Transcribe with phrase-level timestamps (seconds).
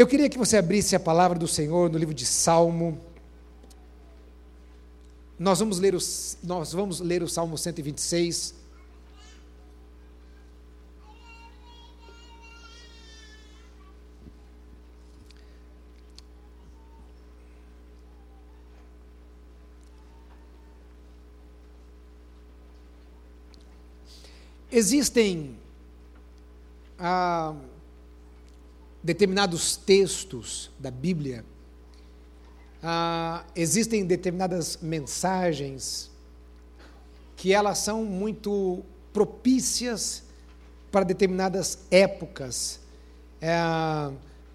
[0.00, 2.98] Eu queria que você abrisse a palavra do Senhor no livro de Salmo.
[5.38, 8.54] Nós vamos ler, os, nós vamos ler o Salmo 126.
[24.72, 25.58] Existem
[26.98, 27.54] ah,
[29.02, 31.44] determinados textos da Bíblia,
[32.82, 36.10] ah, existem determinadas mensagens
[37.36, 40.22] que elas são muito propícias
[40.90, 42.80] para determinadas épocas,
[43.40, 43.56] é,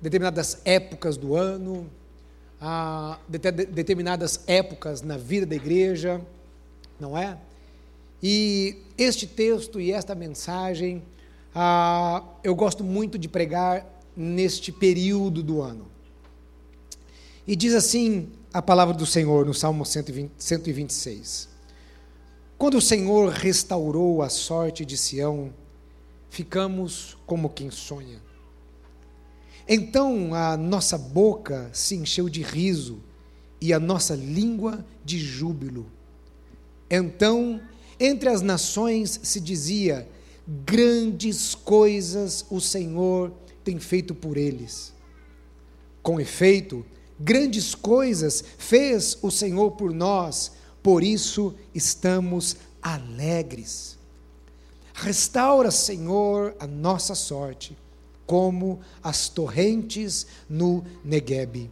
[0.02, 1.90] determinadas épocas do ano,
[2.62, 3.20] ah,
[3.70, 6.22] determinadas épocas na vida da igreja,
[7.00, 7.38] não é?
[8.22, 11.04] E este texto e esta mensagem,
[11.54, 15.88] ah, eu gosto muito de pregar neste período do ano.
[17.48, 21.50] E diz assim a palavra do Senhor no Salmo 120, 126.
[22.58, 25.54] Quando o Senhor restaurou a sorte de Sião,
[26.30, 28.22] ficamos como quem sonha.
[29.68, 33.04] Então a nossa boca se encheu de riso
[33.60, 35.92] e a nossa língua de júbilo.
[36.90, 37.62] Então
[38.00, 40.08] entre as nações se dizia:
[40.66, 43.32] grandes coisas o Senhor
[43.66, 44.94] tem feito por eles.
[46.04, 46.86] Com efeito,
[47.20, 50.52] grandes coisas fez o Senhor por nós,
[50.84, 53.98] por isso estamos alegres.
[54.94, 57.76] Restaura, Senhor, a nossa sorte,
[58.28, 61.72] como as torrentes no Neguebe.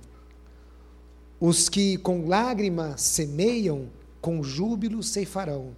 [1.40, 3.88] Os que com lágrimas semeiam,
[4.20, 5.76] com júbilo ceifarão.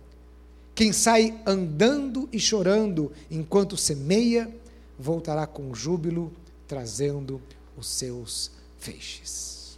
[0.74, 4.54] Quem sai andando e chorando enquanto semeia,
[4.98, 6.32] voltará com júbilo,
[6.68, 7.42] trazendo
[7.78, 9.78] os seus feixes.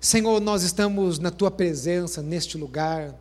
[0.00, 3.14] Senhor, nós estamos na tua presença neste lugar.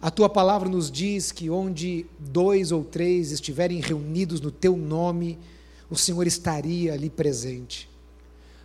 [0.00, 5.38] A tua palavra nos diz que onde dois ou três estiverem reunidos no teu nome,
[5.90, 7.88] o Senhor estaria ali presente.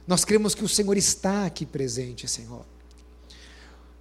[0.07, 2.65] Nós cremos que o Senhor está aqui presente, Senhor.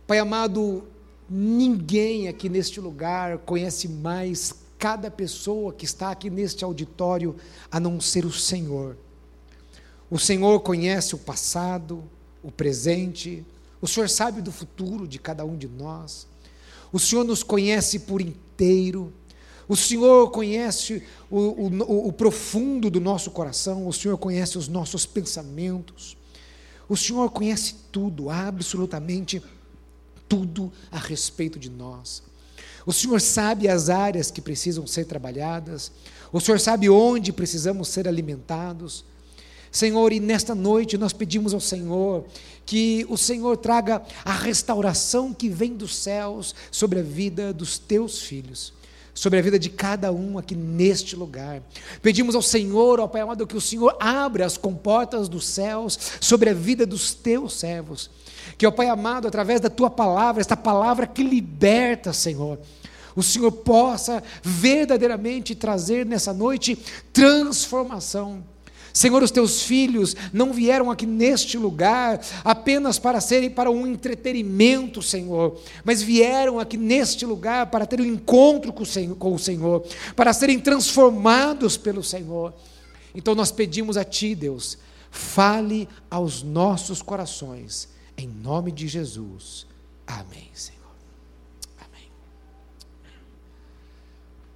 [0.07, 0.87] Pai amado,
[1.29, 7.35] Ninguém aqui neste lugar conhece mais cada pessoa que está aqui neste auditório
[7.73, 8.99] a não ser o Senhor.
[10.11, 12.05] O Senhor conhece o passado,
[12.43, 13.43] o presente,
[13.81, 16.27] o Senhor sabe do futuro de cada um de nós.
[16.93, 19.11] O Senhor nos conhece por inteiro.
[19.67, 25.07] O Senhor conhece o, o, o, profundo do nosso coração, o Senhor conhece os nossos
[25.07, 26.15] pensamentos.
[26.87, 29.43] O Senhor conhece tudo, absolutamente
[30.29, 32.23] tudo a respeito de nós.
[32.87, 35.91] O Senhor sabe as áreas que precisam ser trabalhadas,
[36.33, 39.05] o Senhor sabe onde precisamos ser alimentados.
[39.71, 42.25] Senhor, e nesta noite nós pedimos ao Senhor
[42.67, 48.21] que o Senhor traga a restauração que vem dos céus sobre a vida dos teus
[48.23, 48.73] filhos,
[49.15, 51.63] sobre a vida de cada um aqui neste lugar.
[52.03, 56.51] Pedimos ao Senhor, ó Pai amado, que o Senhor abra as comportas dos céus sobre
[56.51, 58.11] a vida dos teus servos
[58.57, 62.59] que, ó Pai amado, através da tua palavra, esta palavra que liberta, Senhor,
[63.17, 66.77] o Senhor possa verdadeiramente trazer nessa noite
[67.13, 68.43] transformação.
[68.93, 75.03] Senhor, os teus filhos não vieram aqui neste lugar apenas para serem para um entretenimento,
[75.03, 79.39] Senhor, mas vieram aqui neste lugar para ter um encontro com o Senhor, com o
[79.39, 79.85] Senhor
[80.15, 82.55] para serem transformados pelo Senhor.
[83.13, 84.79] Então nós pedimos a Ti, Deus,
[85.11, 89.67] fale aos nossos corações em nome de Jesus.
[90.07, 90.81] Amém, Senhor.
[91.79, 92.09] Amém.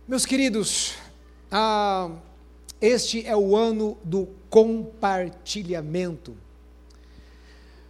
[0.07, 0.95] Meus queridos,
[1.51, 2.11] ah,
[2.81, 6.37] este é o ano do compartilhamento.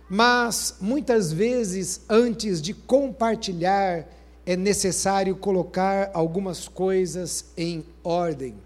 [0.09, 4.07] Mas muitas vezes, antes de compartilhar,
[4.47, 8.57] é necessário colocar algumas coisas em ordem.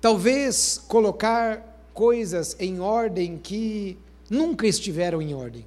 [0.00, 3.98] Talvez colocar coisas em ordem que
[4.30, 5.66] nunca estiveram em ordem.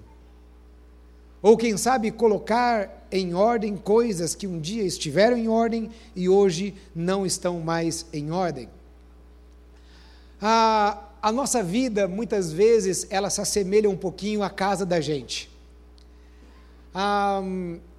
[1.41, 6.73] Ou quem sabe colocar em ordem coisas que um dia estiveram em ordem e hoje
[6.95, 8.69] não estão mais em ordem.
[10.41, 15.51] A, a nossa vida, muitas vezes, ela se assemelha um pouquinho à casa da gente.
[16.95, 17.41] Ah,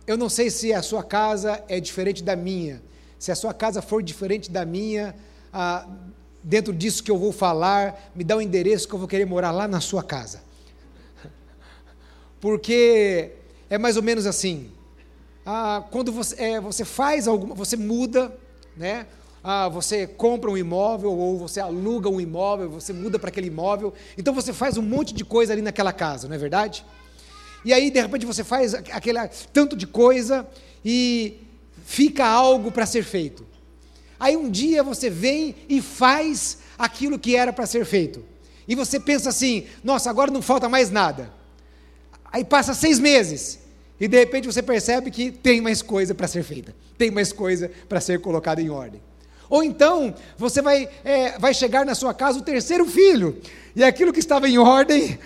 [0.07, 2.83] eu não sei se a sua casa é diferente da minha.
[3.19, 5.15] Se a sua casa for diferente da minha,
[5.53, 5.87] ah,
[6.43, 9.27] dentro disso que eu vou falar, me dá o um endereço que eu vou querer
[9.27, 10.41] morar lá na sua casa
[12.45, 13.31] porque
[13.71, 14.71] é mais ou menos assim.
[15.47, 18.37] Ah, quando você, é, você faz alguma, você muda,
[18.77, 19.07] né?
[19.43, 23.95] ah, você compra um imóvel ou você aluga um imóvel, você muda para aquele imóvel,
[24.19, 26.85] então você faz um monte de coisa ali naquela casa, não é verdade?
[27.65, 29.19] E aí, de repente, você faz aquele
[29.51, 30.47] tanto de coisa
[30.85, 31.41] e
[31.83, 33.47] fica algo para ser feito.
[34.21, 38.23] Aí um dia você vem e faz aquilo que era para ser feito.
[38.69, 41.43] E você pensa assim: nossa, agora não falta mais nada.
[42.35, 43.61] Aí passa seis meses
[44.01, 47.71] e de repente você percebe que tem mais coisa para ser feita, tem mais coisa
[47.89, 49.01] para ser colocada em ordem.
[49.49, 53.41] Ou então você vai, é, vai chegar na sua casa o terceiro filho,
[53.77, 55.17] e aquilo que estava em ordem,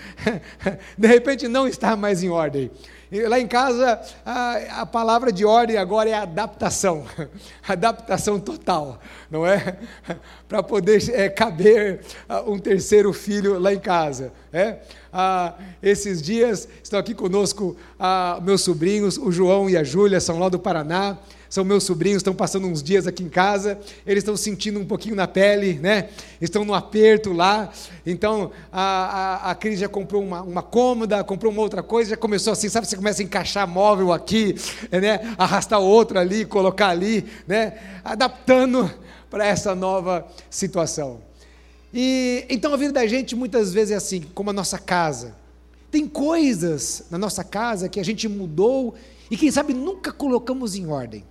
[0.99, 2.70] de repente não está mais em ordem.
[3.10, 7.06] Lá em casa, a, a, palavra de ordem agora é adaptação,
[7.66, 9.00] adaptação total,
[9.31, 9.78] não é?
[10.46, 12.00] Para poder é, caber
[12.46, 14.31] um terceiro filho lá em casa.
[14.52, 14.81] É?
[15.10, 20.38] Ah, esses dias estão aqui conosco ah, meus sobrinhos, o João e a Júlia, são
[20.38, 21.16] lá do Paraná
[21.48, 25.14] são meus sobrinhos, estão passando uns dias aqui em casa, eles estão sentindo um pouquinho
[25.14, 26.10] na pele, né?
[26.40, 27.72] Estão no aperto lá.
[28.04, 28.82] Então a,
[29.46, 32.68] a, a Cris já comprou uma, uma cômoda, comprou uma outra coisa, já começou assim,
[32.68, 32.86] sabe?
[32.86, 34.54] Você começa a encaixar móvel aqui,
[34.90, 35.34] né?
[35.38, 37.74] Arrastar outro ali, colocar ali, né?
[38.04, 38.90] Adaptando
[39.30, 41.20] para essa nova situação.
[41.92, 45.34] E então a vida da gente muitas vezes é assim, como a nossa casa.
[45.90, 48.94] Tem coisas na nossa casa que a gente mudou
[49.30, 51.24] e quem sabe nunca colocamos em ordem.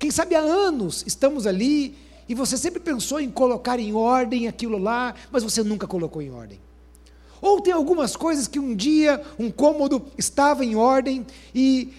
[0.00, 1.94] Quem sabe há anos estamos ali
[2.26, 6.30] e você sempre pensou em colocar em ordem aquilo lá, mas você nunca colocou em
[6.30, 6.58] ordem.
[7.38, 11.92] Ou tem algumas coisas que um dia um cômodo estava em ordem e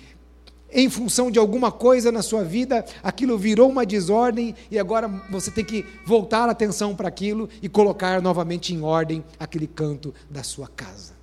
[0.72, 5.52] em função de alguma coisa na sua vida, aquilo virou uma desordem e agora você
[5.52, 10.42] tem que voltar a atenção para aquilo e colocar novamente em ordem aquele canto da
[10.42, 11.14] sua casa.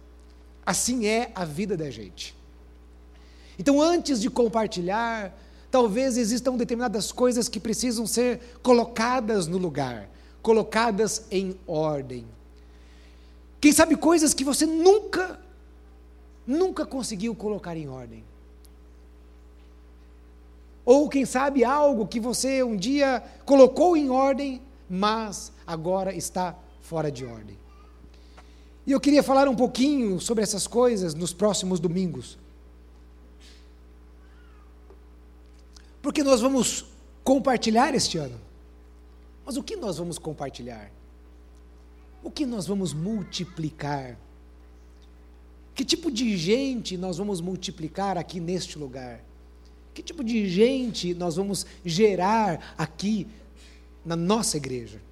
[0.65, 2.37] Assim é a vida da gente.
[3.59, 5.35] Então, antes de compartilhar,
[5.71, 10.09] Talvez existam determinadas coisas que precisam ser colocadas no lugar,
[10.41, 12.27] colocadas em ordem.
[13.61, 15.39] Quem sabe coisas que você nunca,
[16.47, 18.25] nunca conseguiu colocar em ordem.
[20.85, 27.13] Ou quem sabe algo que você um dia colocou em ordem, mas agora está fora
[27.13, 27.59] de ordem.
[28.87, 32.39] E eu queria falar um pouquinho sobre essas coisas nos próximos domingos.
[36.09, 36.87] Porque nós vamos
[37.23, 38.41] compartilhar este ano.
[39.45, 40.91] Mas o que nós vamos compartilhar?
[42.23, 44.19] O que nós vamos multiplicar?
[45.75, 49.23] Que tipo de gente nós vamos multiplicar aqui neste lugar?
[49.93, 53.27] Que tipo de gente nós vamos gerar aqui
[54.03, 55.03] na nossa igreja?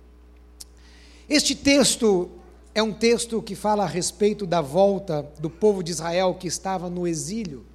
[1.28, 2.30] Este texto
[2.74, 6.88] é um texto que fala a respeito da volta do povo de Israel que estava
[6.88, 7.66] no exílio.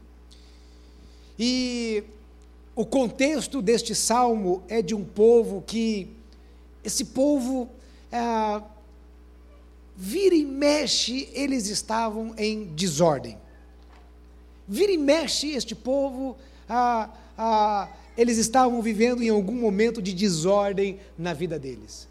[1.38, 2.04] E
[2.82, 6.16] o contexto deste salmo é de um povo que,
[6.84, 7.70] esse povo,
[8.12, 8.64] é,
[9.96, 13.38] vira e mexe, eles estavam em desordem.
[14.68, 16.36] Vira e mexe, este povo,
[18.18, 22.08] eles estavam vivendo em algum momento de desordem na vida deles.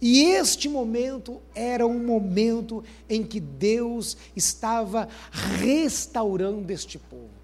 [0.00, 7.41] E este momento era um momento em que Deus estava restaurando este povo.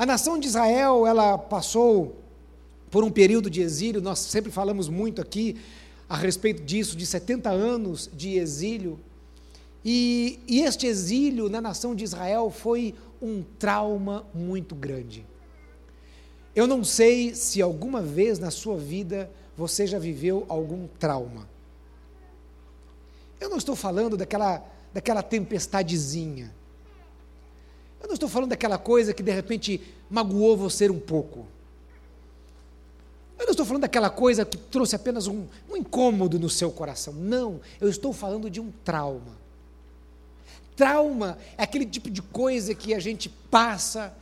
[0.00, 2.16] A nação de Israel, ela passou
[2.90, 5.60] por um período de exílio, nós sempre falamos muito aqui
[6.08, 8.98] a respeito disso, de 70 anos de exílio.
[9.84, 15.26] E, e este exílio na nação de Israel foi um trauma muito grande.
[16.56, 21.46] Eu não sei se alguma vez na sua vida você já viveu algum trauma.
[23.38, 26.58] Eu não estou falando daquela, daquela tempestadezinha.
[28.00, 31.46] Eu não estou falando daquela coisa que de repente magoou você um pouco.
[33.38, 37.14] Eu não estou falando daquela coisa que trouxe apenas um, um incômodo no seu coração.
[37.14, 39.38] Não, eu estou falando de um trauma.
[40.76, 44.14] Trauma é aquele tipo de coisa que a gente passa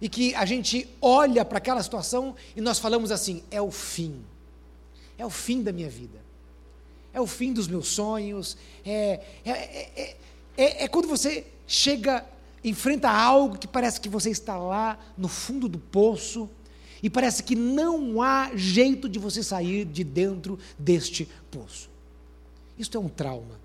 [0.00, 4.24] e que a gente olha para aquela situação e nós falamos assim: é o fim.
[5.18, 6.18] É o fim da minha vida.
[7.12, 8.56] É o fim dos meus sonhos.
[8.84, 10.16] É, é, é,
[10.56, 12.24] é, é quando você chega
[12.62, 16.48] enfrenta algo que parece que você está lá no fundo do poço
[17.02, 21.88] e parece que não há jeito de você sair de dentro deste poço.
[22.78, 23.58] Isto é um trauma.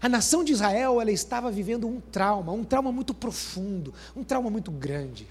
[0.00, 4.50] A nação de Israel, ela estava vivendo um trauma, um trauma muito profundo, um trauma
[4.50, 5.26] muito grande.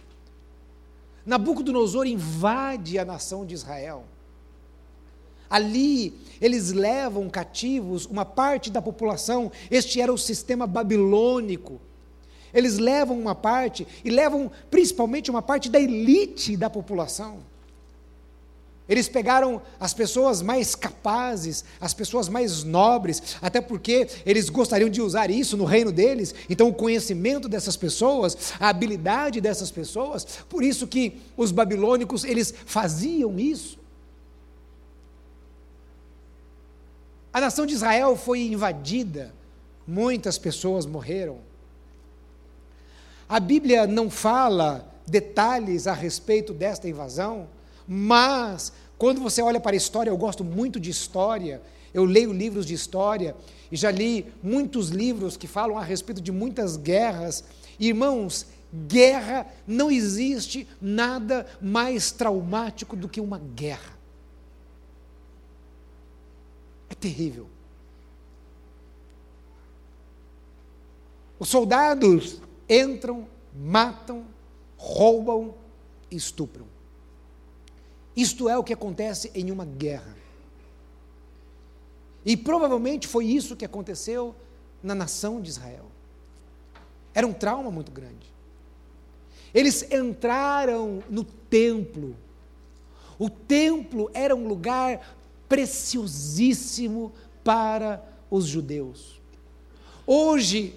[1.25, 4.05] Nabucodonosor invade a nação de Israel.
[5.49, 9.51] Ali, eles levam cativos uma parte da população.
[9.69, 11.79] Este era o sistema babilônico
[12.53, 17.39] eles levam uma parte, e levam principalmente uma parte da elite da população.
[18.89, 25.01] Eles pegaram as pessoas mais capazes, as pessoas mais nobres, até porque eles gostariam de
[25.01, 26.35] usar isso no reino deles.
[26.49, 32.53] Então, o conhecimento dessas pessoas, a habilidade dessas pessoas, por isso que os babilônicos eles
[32.65, 33.79] faziam isso.
[37.31, 39.33] A nação de Israel foi invadida,
[39.87, 41.37] muitas pessoas morreram.
[43.31, 47.47] A Bíblia não fala detalhes a respeito desta invasão,
[47.87, 51.61] mas quando você olha para a história, eu gosto muito de história,
[51.93, 53.33] eu leio livros de história
[53.71, 57.45] e já li muitos livros que falam a respeito de muitas guerras.
[57.79, 58.47] Irmãos,
[58.85, 63.97] guerra não existe nada mais traumático do que uma guerra.
[66.89, 67.47] É terrível.
[71.39, 74.25] Os soldados entram, matam,
[74.77, 75.53] roubam
[76.09, 76.65] estupram.
[78.15, 80.15] Isto é o que acontece em uma guerra.
[82.25, 84.33] E provavelmente foi isso que aconteceu
[84.81, 85.85] na nação de Israel.
[87.13, 88.31] Era um trauma muito grande.
[89.53, 92.15] Eles entraram no templo.
[93.19, 95.15] O templo era um lugar
[95.49, 97.11] preciosíssimo
[97.43, 99.19] para os judeus.
[100.07, 100.75] Hoje,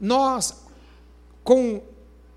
[0.00, 0.61] nós,
[1.44, 1.82] com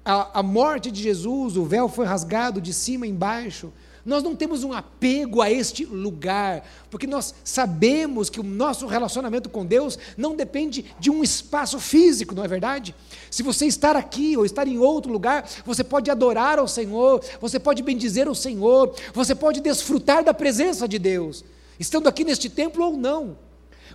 [0.04, 3.72] a, a, morte de Jesus, o véu foi rasgado de cima embaixo,
[4.06, 9.50] nós não temos um apego a este lugar, porque nós sabemos que o nosso relacionamento
[9.50, 12.94] com Deus não depende de um espaço físico, não é verdade?
[13.32, 17.60] Se você estar aqui ou estar em outro lugar, você pode adorar ao Senhor, você
[17.60, 21.44] pode bendizer o Senhor, você pode desfrutar da presença de Deus,
[21.80, 23.36] estando aqui neste templo ou não.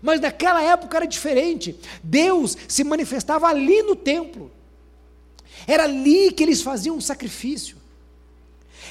[0.02, 1.78] Mas naquela época era diferente.
[2.02, 4.50] Deus se manifestava ali no templo.
[5.66, 7.76] Era ali que eles faziam um sacrifício.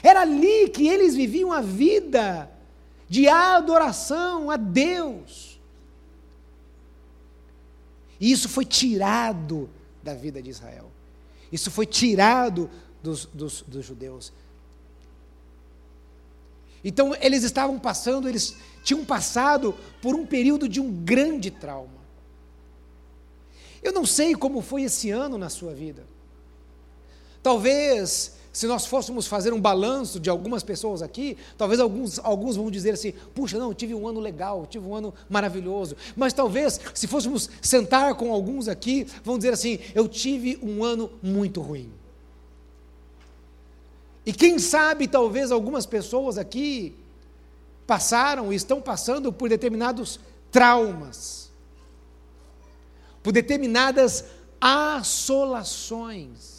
[0.03, 2.49] Era ali que eles viviam a vida
[3.07, 5.59] de adoração a Deus.
[8.19, 9.69] E isso foi tirado
[10.03, 10.91] da vida de Israel.
[11.51, 12.69] Isso foi tirado
[13.01, 14.31] dos, dos, dos judeus.
[16.83, 21.99] Então eles estavam passando, eles tinham passado por um período de um grande trauma.
[23.81, 26.05] Eu não sei como foi esse ano na sua vida.
[27.41, 32.69] Talvez se nós fôssemos fazer um balanço de algumas pessoas aqui, talvez alguns, alguns vão
[32.69, 35.95] dizer assim: puxa, não, tive um ano legal, tive um ano maravilhoso.
[36.15, 41.09] Mas talvez, se fôssemos sentar com alguns aqui, vão dizer assim: eu tive um ano
[41.21, 41.89] muito ruim.
[44.25, 46.93] E quem sabe, talvez algumas pessoas aqui
[47.87, 50.19] passaram e estão passando por determinados
[50.51, 51.49] traumas,
[53.23, 54.25] por determinadas
[54.59, 56.58] assolações.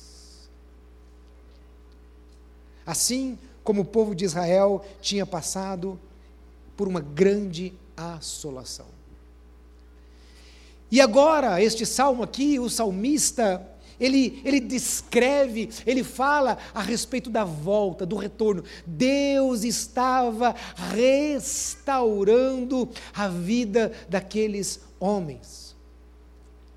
[2.87, 5.99] Assim como o povo de Israel tinha passado
[6.77, 8.87] por uma grande assolação.
[10.91, 13.65] E agora, este salmo aqui, o salmista,
[14.01, 18.65] ele, ele descreve, ele fala a respeito da volta, do retorno.
[18.85, 20.55] Deus estava
[20.93, 25.77] restaurando a vida daqueles homens,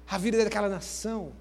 [0.08, 1.32] a vida daquela nação.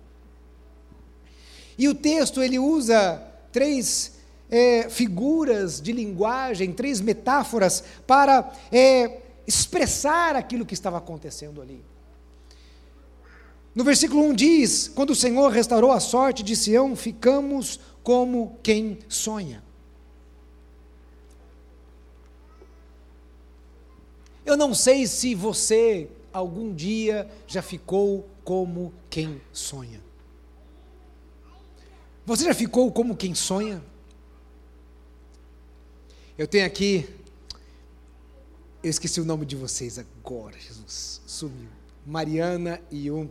[1.76, 4.22] E o texto ele usa três
[4.52, 11.82] é, figuras de linguagem, três metáforas para é, expressar aquilo que estava acontecendo ali.
[13.75, 18.99] No versículo 1 diz: Quando o Senhor restaurou a sorte de Sião, ficamos como quem
[19.09, 19.64] sonha.
[24.44, 30.02] Eu não sei se você algum dia já ficou como quem sonha.
[32.26, 33.82] Você já ficou como quem sonha?
[36.39, 37.07] Eu tenho aqui,
[38.83, 41.69] eu esqueci o nome de vocês agora, Jesus, sumiu.
[42.07, 43.29] Mariana e o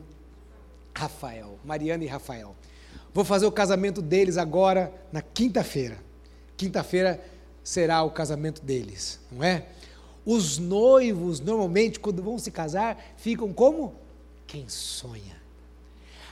[0.96, 1.58] Rafael.
[1.66, 2.56] Mariana e Rafael.
[3.12, 5.98] Vou fazer o casamento deles agora na quinta-feira.
[6.56, 7.20] Quinta-feira
[7.64, 9.66] será o casamento deles, não é?
[10.24, 13.96] Os noivos, normalmente, quando vão se casar, ficam como?
[14.46, 15.42] Quem sonha.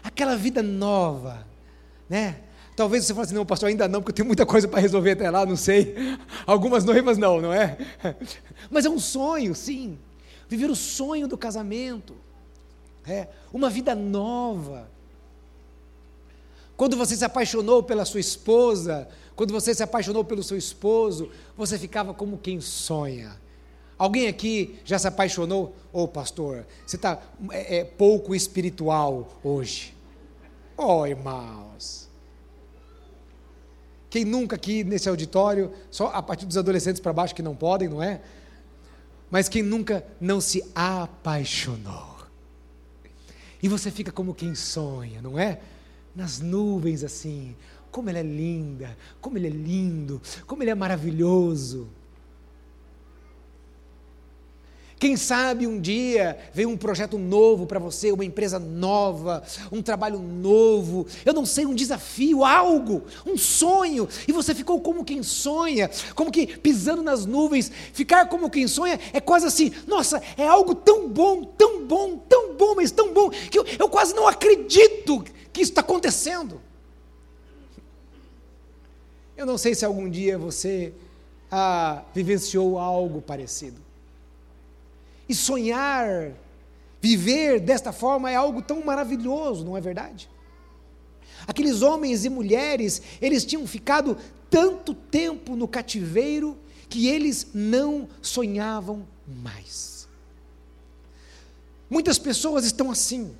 [0.03, 1.47] Aquela vida nova,
[2.07, 2.43] né?
[2.79, 5.11] Talvez você fale assim, não, pastor, ainda não, porque eu tenho muita coisa para resolver
[5.11, 5.93] até lá, não sei.
[6.47, 7.77] Algumas noivas não, não é?
[8.71, 9.99] Mas é um sonho, sim.
[10.47, 12.15] Viver o sonho do casamento.
[13.05, 14.89] É, uma vida nova.
[16.77, 21.77] Quando você se apaixonou pela sua esposa, quando você se apaixonou pelo seu esposo, você
[21.77, 23.35] ficava como quem sonha.
[23.97, 25.75] Alguém aqui já se apaixonou?
[25.91, 27.21] Ô oh, pastor, você está
[27.51, 29.93] é, é, pouco espiritual hoje.
[30.77, 32.08] Oh, irmãos.
[34.09, 37.87] Quem nunca aqui nesse auditório, só a partir dos adolescentes para baixo que não podem,
[37.87, 38.21] não é?
[39.29, 42.17] Mas quem nunca não se apaixonou?
[43.61, 45.59] E você fica como quem sonha, não é?
[46.15, 47.55] Nas nuvens assim,
[47.91, 51.87] como ela é linda, como ele é lindo, como ele é maravilhoso.
[54.99, 59.41] Quem sabe um dia vem um projeto novo para você, uma empresa nova,
[59.71, 65.05] um trabalho novo, eu não sei, um desafio, algo, um sonho, e você ficou como
[65.05, 67.71] quem sonha, como que pisando nas nuvens.
[67.93, 72.57] Ficar como quem sonha é quase assim, nossa, é algo tão bom, tão bom, tão
[72.57, 76.59] bom, mas tão bom, que eu, eu quase não acredito que isso está acontecendo.
[79.37, 80.91] Eu não sei se algum dia você
[81.49, 83.88] ah, vivenciou algo parecido.
[85.29, 86.33] E sonhar,
[86.99, 90.27] viver desta forma é algo tão maravilhoso, não é verdade?
[91.47, 94.17] Aqueles homens e mulheres, eles tinham ficado
[94.49, 96.57] tanto tempo no cativeiro
[96.89, 100.07] que eles não sonhavam mais.
[101.89, 103.35] Muitas pessoas estão assim,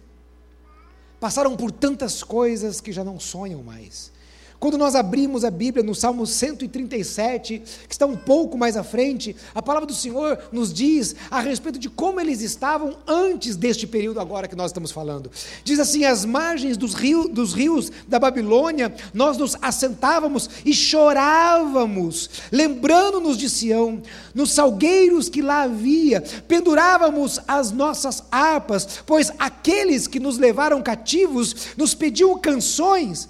[1.20, 4.12] passaram por tantas coisas que já não sonham mais.
[4.60, 9.34] Quando nós abrimos a Bíblia no Salmo 137, que está um pouco mais à frente,
[9.56, 14.20] a palavra do Senhor nos diz a respeito de como eles estavam antes deste período
[14.20, 15.32] agora que nós estamos falando.
[15.64, 22.30] Diz assim: as margens dos, rio, dos rios da Babilônia, nós nos assentávamos e chorávamos,
[22.52, 24.02] lembrando-nos de Sião,
[24.36, 31.56] nos salgueiros que lá havia, pendurávamos as nossas harpas, pois aqueles que nos levaram cativos
[31.78, 33.30] nos pediam canções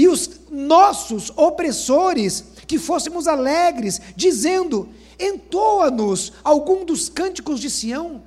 [0.00, 4.88] e os nossos opressores que fôssemos alegres, dizendo:
[5.18, 8.22] Entoa-nos algum dos cânticos de Sião.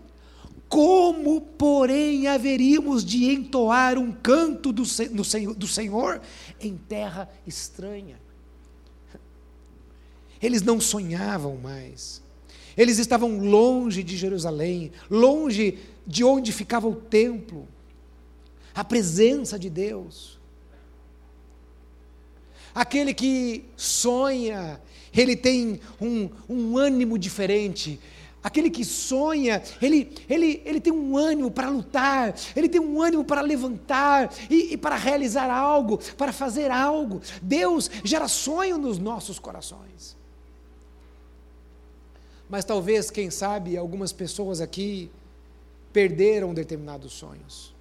[0.70, 6.22] Como, porém, haveríamos de entoar um canto do, do Senhor
[6.62, 8.22] em terra estranha?
[10.40, 12.22] Eles não sonhavam mais.
[12.78, 17.68] Eles estavam longe de Jerusalém, longe de onde ficava o templo,
[18.76, 20.43] a presença de Deus.
[22.74, 24.82] Aquele que sonha,
[25.14, 28.00] ele tem um, um ânimo diferente.
[28.44, 33.24] Aquele que sonha, ele, ele, ele tem um ânimo para lutar, ele tem um ânimo
[33.24, 37.22] para levantar e, e para realizar algo, para fazer algo.
[37.42, 40.18] Deus gera sonho nos nossos corações.
[42.50, 45.10] Mas talvez, quem sabe, algumas pessoas aqui
[45.94, 47.73] perderam determinados sonhos.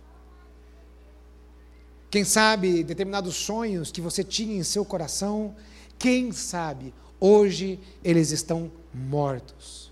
[2.13, 5.57] Quem sabe determinados sonhos que você tinha em seu coração,
[5.99, 9.91] quem sabe hoje eles estão mortos,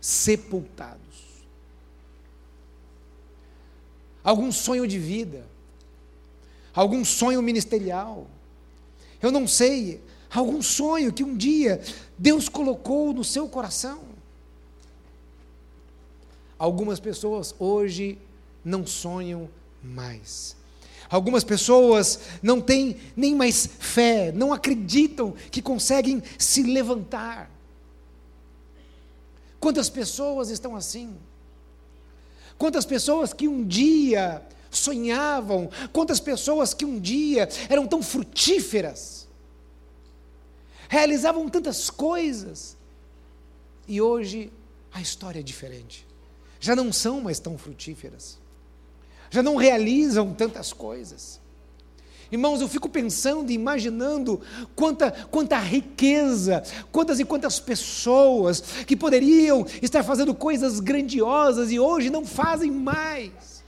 [0.00, 1.00] sepultados.
[4.22, 5.44] Algum sonho de vida,
[6.72, 8.28] algum sonho ministerial,
[9.20, 10.00] eu não sei,
[10.30, 11.82] algum sonho que um dia
[12.16, 14.00] Deus colocou no seu coração.
[16.56, 18.16] Algumas pessoas hoje
[18.64, 19.50] não sonham
[19.82, 20.61] mais.
[21.12, 27.50] Algumas pessoas não têm nem mais fé, não acreditam que conseguem se levantar.
[29.60, 31.14] Quantas pessoas estão assim?
[32.56, 39.28] Quantas pessoas que um dia sonhavam, quantas pessoas que um dia eram tão frutíferas,
[40.88, 42.74] realizavam tantas coisas,
[43.86, 44.50] e hoje
[44.90, 46.06] a história é diferente,
[46.58, 48.40] já não são mais tão frutíferas
[49.32, 51.40] já não realizam tantas coisas.
[52.30, 54.42] Irmãos, eu fico pensando e imaginando
[54.76, 62.10] quanta, quanta riqueza, quantas e quantas pessoas que poderiam estar fazendo coisas grandiosas e hoje
[62.10, 63.64] não fazem mais.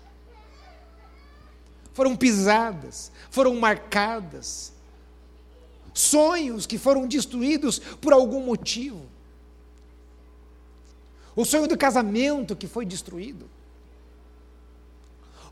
[1.94, 4.70] Foram pisadas, foram marcadas,
[5.94, 9.06] sonhos que foram destruídos por algum motivo.
[11.34, 13.53] O sonho do casamento que foi destruído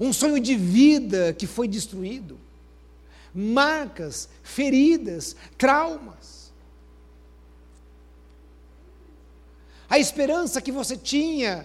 [0.02, 2.36] um sonho de vida que foi destruído,
[3.32, 6.52] marcas, feridas, traumas.
[9.88, 11.64] A esperança que você tinha,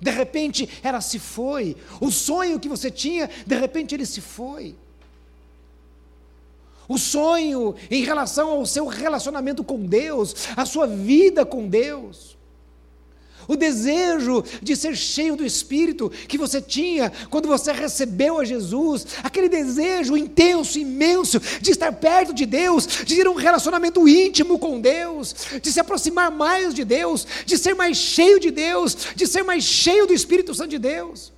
[0.00, 1.76] de repente ela se foi.
[2.00, 4.74] O sonho que você tinha, de repente ele se foi.
[6.88, 12.35] O sonho em relação ao seu relacionamento com Deus, a sua vida com Deus
[13.48, 19.06] o desejo de ser cheio do Espírito que você tinha quando você recebeu a Jesus,
[19.22, 24.80] aquele desejo intenso, imenso de estar perto de Deus, de ter um relacionamento íntimo com
[24.80, 29.42] Deus, de se aproximar mais de Deus, de ser mais cheio de Deus, de ser
[29.42, 31.32] mais cheio do Espírito Santo de Deus.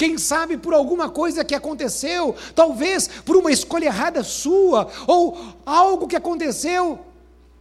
[0.00, 6.08] Quem sabe por alguma coisa que aconteceu, talvez por uma escolha errada sua, ou algo
[6.08, 6.98] que aconteceu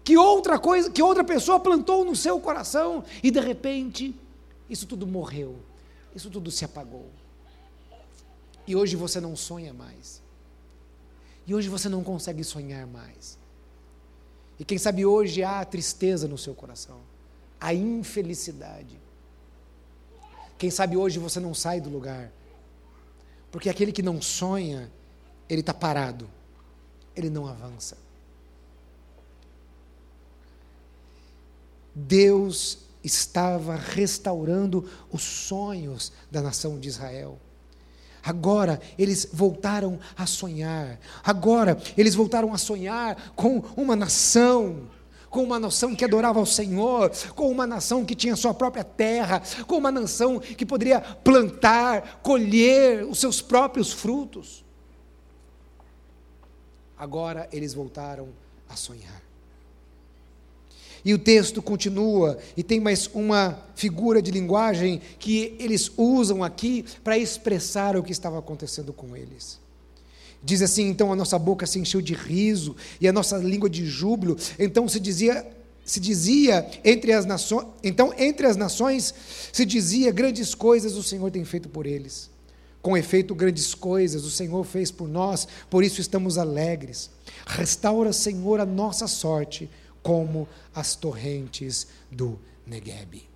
[0.04, 4.16] que outra coisa, que outra pessoa plantou no seu coração e de repente
[4.70, 5.56] isso tudo morreu.
[6.16, 7.10] Isso tudo se apagou.
[8.68, 10.22] E hoje você não sonha mais.
[11.48, 13.38] E hoje você não consegue sonhar mais.
[14.60, 17.00] E quem sabe hoje há tristeza no seu coração,
[17.60, 19.00] a infelicidade.
[20.58, 22.32] Quem sabe hoje você não sai do lugar,
[23.50, 24.92] porque aquele que não sonha,
[25.48, 26.30] ele está parado,
[27.16, 27.98] ele não avança.
[31.94, 37.40] Deus estava restaurando os sonhos da nação de Israel.
[38.24, 41.00] Agora eles voltaram a sonhar.
[41.24, 44.90] Agora eles voltaram a sonhar com uma nação,
[45.30, 49.42] com uma nação que adorava ao Senhor, com uma nação que tinha sua própria terra,
[49.66, 54.66] com uma nação que poderia plantar, colher os seus próprios frutos.
[56.98, 58.30] Agora eles voltaram
[58.68, 59.29] a sonhar.
[61.04, 66.86] E o texto continua, e tem mais uma figura de linguagem que eles usam aqui
[67.04, 69.60] para expressar o que estava acontecendo com eles.
[70.44, 73.86] Diz assim: então a nossa boca se encheu de riso e a nossa língua de
[73.86, 74.38] júbilo.
[74.58, 75.46] Então se dizia,
[75.86, 79.14] se dizia entre as nações, então entre as nações
[79.52, 82.30] se dizia grandes coisas o Senhor tem feito por eles.
[82.82, 87.10] Com efeito, grandes coisas o Senhor fez por nós, por isso estamos alegres.
[87.46, 89.70] Restaura, Senhor, a nossa sorte
[90.02, 93.28] como as torrentes do Negueb.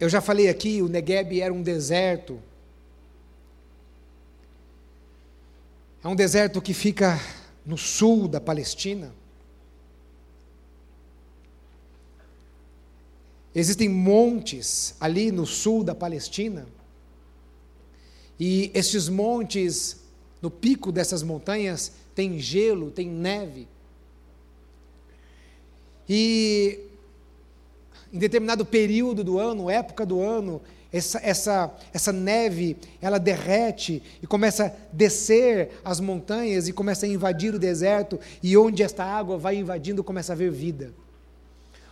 [0.00, 2.40] Eu já falei aqui, o Negueb era um deserto.
[6.02, 7.20] É um deserto que fica
[7.66, 9.12] no sul da Palestina.
[13.52, 16.68] Existem montes ali no sul da Palestina.
[18.38, 20.00] E estes montes
[20.40, 23.66] no pico dessas montanhas tem gelo, tem neve.
[26.08, 26.80] E
[28.12, 30.60] em determinado período do ano, época do ano,
[30.92, 37.08] essa, essa, essa neve, ela derrete e começa a descer as montanhas e começa a
[37.08, 40.94] invadir o deserto, e onde esta água vai invadindo, começa a haver vida.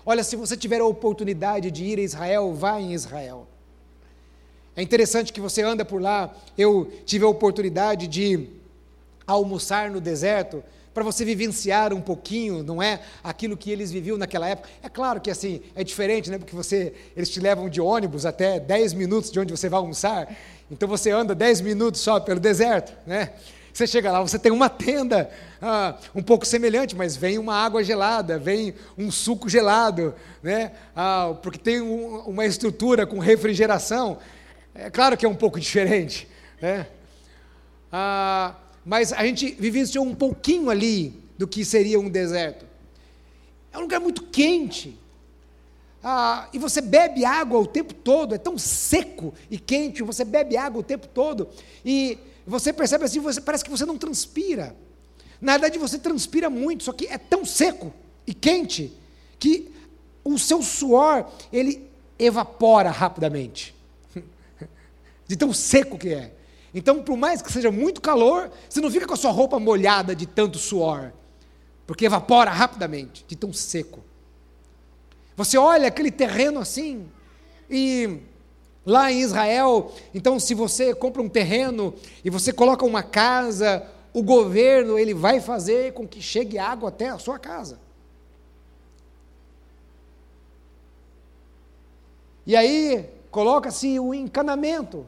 [0.05, 3.47] Olha, se você tiver a oportunidade de ir a Israel, vá em Israel.
[4.77, 6.33] É interessante que você anda por lá.
[6.57, 8.49] Eu tive a oportunidade de
[9.27, 10.63] almoçar no deserto
[10.93, 14.69] para você vivenciar um pouquinho, não é, aquilo que eles viviam naquela época.
[14.83, 16.39] É claro que assim é diferente, né?
[16.39, 20.35] Porque você eles te levam de ônibus até 10 minutos de onde você vai almoçar.
[20.71, 23.33] Então você anda 10 minutos só pelo deserto, né?
[23.73, 25.29] Você chega lá, você tem uma tenda
[25.61, 30.73] ah, um pouco semelhante, mas vem uma água gelada, vem um suco gelado, né?
[30.95, 34.19] Ah, porque tem um, uma estrutura com refrigeração.
[34.79, 36.29] É claro que é um pouco diferente,
[36.61, 36.87] né?
[37.91, 42.67] Ah, mas a gente vivenciou um pouquinho ali do que seria um deserto.
[43.73, 44.99] É um lugar muito quente.
[46.05, 50.57] Ah, e você bebe água o tempo todo, é tão seco e quente, você bebe
[50.57, 51.49] água o tempo todo,
[51.85, 54.77] e você percebe assim, você, parece que você não transpira.
[55.41, 57.93] Na verdade, você transpira muito, só que é tão seco
[58.27, 58.93] e quente
[59.39, 59.73] que
[60.23, 63.76] o seu suor ele evapora rapidamente
[65.27, 66.33] de tão seco que é.
[66.75, 70.15] Então, por mais que seja muito calor, você não fica com a sua roupa molhada
[70.15, 71.13] de tanto suor,
[71.87, 74.05] porque evapora rapidamente, de tão seco.
[75.37, 77.09] Você olha aquele terreno assim,
[77.71, 78.19] e
[78.85, 84.23] lá em Israel, então se você compra um terreno e você coloca uma casa, o
[84.23, 87.79] governo ele vai fazer com que chegue água até a sua casa.
[92.47, 95.07] E aí coloca-se o encanamento.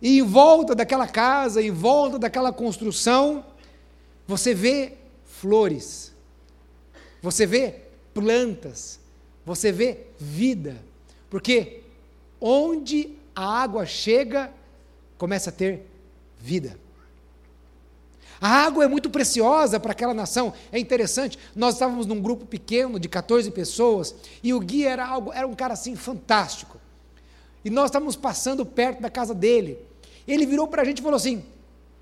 [0.00, 3.44] E em volta daquela casa, em volta daquela construção,
[4.26, 6.12] você vê flores,
[7.20, 7.74] você vê
[8.14, 9.00] plantas,
[9.44, 10.76] você vê vida.
[11.28, 11.82] Porque
[12.40, 14.52] onde a água chega,
[15.16, 15.86] começa a ter
[16.38, 16.78] vida.
[18.40, 20.52] A água é muito preciosa para aquela nação.
[20.70, 25.32] É interessante, nós estávamos num grupo pequeno de 14 pessoas e o guia era algo,
[25.32, 26.78] era um cara assim fantástico.
[27.64, 29.87] E nós estávamos passando perto da casa dele.
[30.28, 31.42] Ele virou para a gente e falou assim: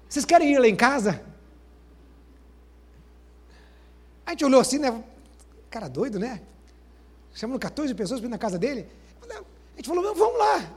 [0.09, 1.23] Vocês querem ir lá em casa?
[4.27, 5.05] A gente olhou assim, né?
[5.71, 6.43] Cara doido, né?
[7.33, 8.89] Chamando 14 pessoas para ir na casa dele.
[9.31, 10.69] A gente falou: Vamos lá.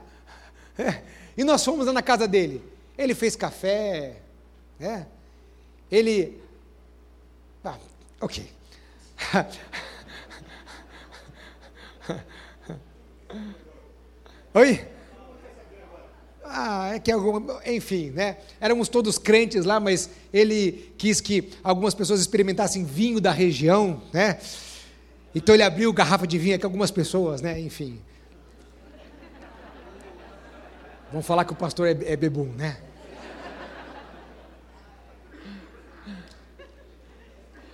[0.78, 1.02] É.
[1.36, 2.62] E nós fomos lá na casa dele.
[2.96, 4.20] Ele fez café,
[4.78, 5.08] né?
[5.90, 6.40] Ele.
[7.64, 7.78] Ah,
[8.20, 8.48] ok.
[14.54, 14.88] Oi?
[16.52, 18.38] Ah, é que alguma, enfim, né?
[18.60, 24.40] Éramos todos crentes lá, mas ele quis que algumas pessoas experimentassem vinho da região, né?
[25.32, 27.60] Então ele abriu garrafa de vinho aqui algumas pessoas, né?
[27.60, 28.00] Enfim.
[31.12, 32.78] Vamos falar que o pastor é, é bebum, né?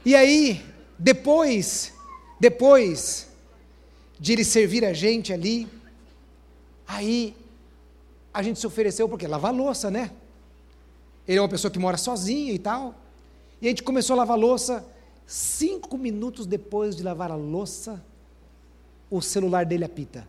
[0.05, 0.63] E aí,
[0.99, 1.95] depois,
[2.39, 3.29] depois
[4.21, 5.67] de ele servir a gente ali,
[6.87, 7.35] aí
[8.37, 10.11] a gente se ofereceu porque lavar louça, né?
[11.27, 12.95] Ele é uma pessoa que mora sozinha e tal.
[13.63, 14.87] E a gente começou a lavar louça.
[15.27, 18.05] Cinco minutos depois de lavar a louça,
[19.11, 20.29] o celular dele apita,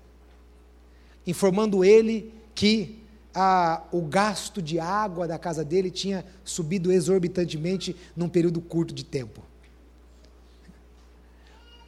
[1.26, 3.04] informando ele que
[3.36, 9.04] a, o gasto de água da casa dele tinha subido exorbitantemente num período curto de
[9.04, 9.44] tempo.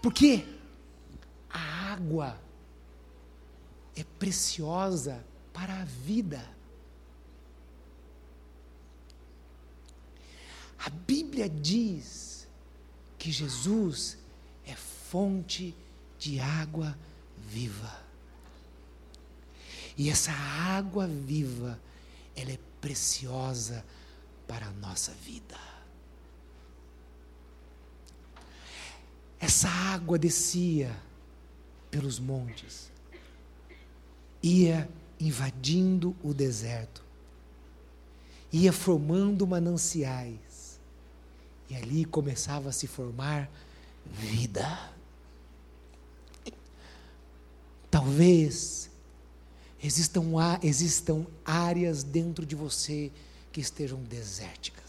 [0.01, 0.45] Porque
[1.49, 2.38] a água
[3.95, 6.43] é preciosa para a vida.
[10.79, 12.47] A Bíblia diz
[13.17, 14.17] que Jesus
[14.65, 15.75] é fonte
[16.17, 16.97] de água
[17.38, 17.99] viva.
[19.97, 21.79] E essa água viva,
[22.35, 23.85] ela é preciosa
[24.47, 25.59] para a nossa vida.
[29.39, 30.95] Essa água descia
[31.91, 32.91] pelos montes,
[34.41, 37.03] ia invadindo o deserto,
[38.51, 40.79] ia formando mananciais,
[41.69, 43.49] e ali começava a se formar
[44.05, 44.91] vida.
[47.91, 48.89] Talvez
[49.84, 50.23] existam,
[50.63, 53.12] existam áreas dentro de você
[53.51, 54.79] que estejam desérticas.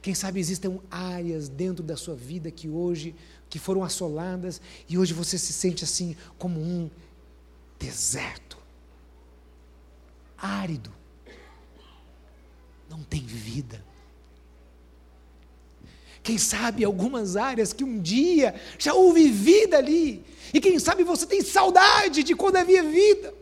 [0.00, 3.14] Quem sabe existam áreas dentro da sua vida que hoje
[3.52, 6.90] que foram assoladas e hoje você se sente assim como um
[7.78, 8.56] deserto,
[10.38, 10.90] árido,
[12.88, 13.84] não tem vida.
[16.22, 21.26] Quem sabe algumas áreas que um dia já houve vida ali, e quem sabe você
[21.26, 23.34] tem saudade de quando havia vida.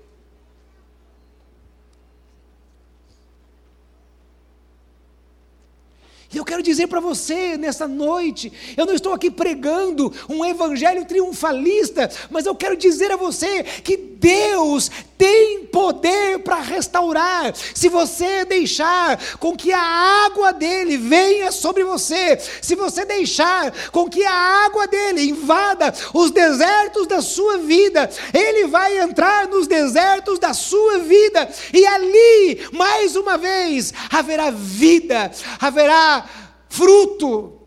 [6.32, 11.04] E eu quero dizer para você nessa noite, eu não estou aqui pregando um evangelho
[11.04, 17.54] triunfalista, mas eu quero dizer a você que Deus tem poder para restaurar.
[17.74, 19.80] Se você deixar com que a
[20.26, 24.32] água dele venha sobre você, se você deixar com que a
[24.64, 30.98] água dele invada os desertos da sua vida, ele vai entrar nos desertos da sua
[30.98, 36.28] vida e ali, mais uma vez, haverá vida, haverá
[36.70, 37.60] fruto.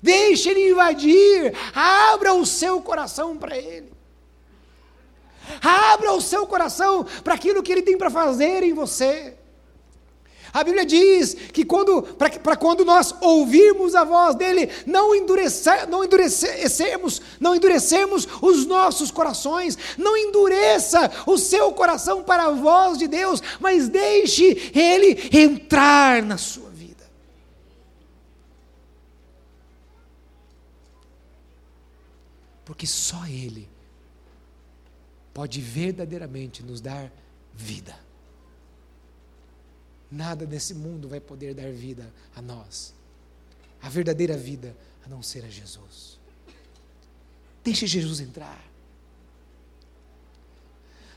[0.00, 3.92] Deixe ele invadir, abra o seu coração para ele.
[5.60, 9.36] Abra o seu coração para aquilo que ele tem para fazer em você.
[10.52, 16.04] A Bíblia diz que quando, para quando nós ouvirmos a voz dele, não, endurece, não
[17.40, 23.42] não endurecemos os nossos corações, não endureça o seu coração para a voz de Deus,
[23.58, 27.10] mas deixe ele entrar na sua vida.
[32.66, 33.70] Porque só ele
[35.32, 37.10] pode verdadeiramente nos dar
[37.54, 38.11] vida.
[40.12, 42.92] Nada nesse mundo vai poder dar vida a nós.
[43.80, 46.20] A verdadeira vida a não ser a Jesus.
[47.64, 48.62] Deixe Jesus entrar.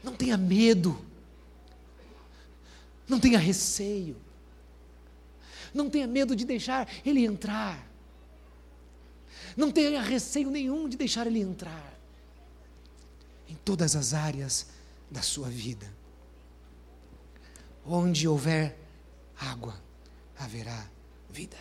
[0.01, 0.97] Não tenha medo.
[3.05, 4.15] Não tenha receio.
[5.73, 7.85] Não tenha medo de deixar Ele entrar.
[9.57, 11.93] Não tenha receio nenhum de deixar Ele entrar
[13.49, 14.67] em todas as áreas
[15.11, 15.91] da sua vida.
[17.85, 18.84] Onde houver
[19.37, 19.75] água,
[20.37, 20.89] haverá
[21.29, 21.57] vida.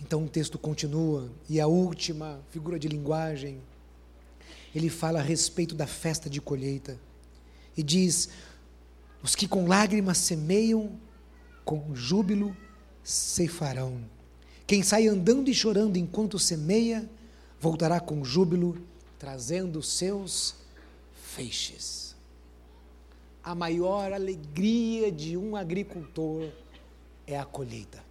[0.00, 3.60] Então o texto continua, e a última figura de linguagem,
[4.74, 6.98] ele fala a respeito da festa de colheita,
[7.76, 8.28] e diz:
[9.22, 10.98] Os que com lágrimas semeiam,
[11.64, 12.56] com júbilo
[13.02, 14.02] ceifarão.
[14.66, 17.08] Quem sai andando e chorando enquanto semeia,
[17.60, 18.80] voltará com júbilo,
[19.18, 20.54] trazendo seus
[21.38, 22.16] feixes.
[23.44, 26.50] A maior alegria de um agricultor
[27.26, 28.02] é a colheita.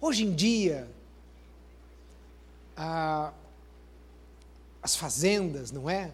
[0.00, 0.88] Hoje em dia,
[2.76, 3.32] a,
[4.80, 6.12] as fazendas, não é?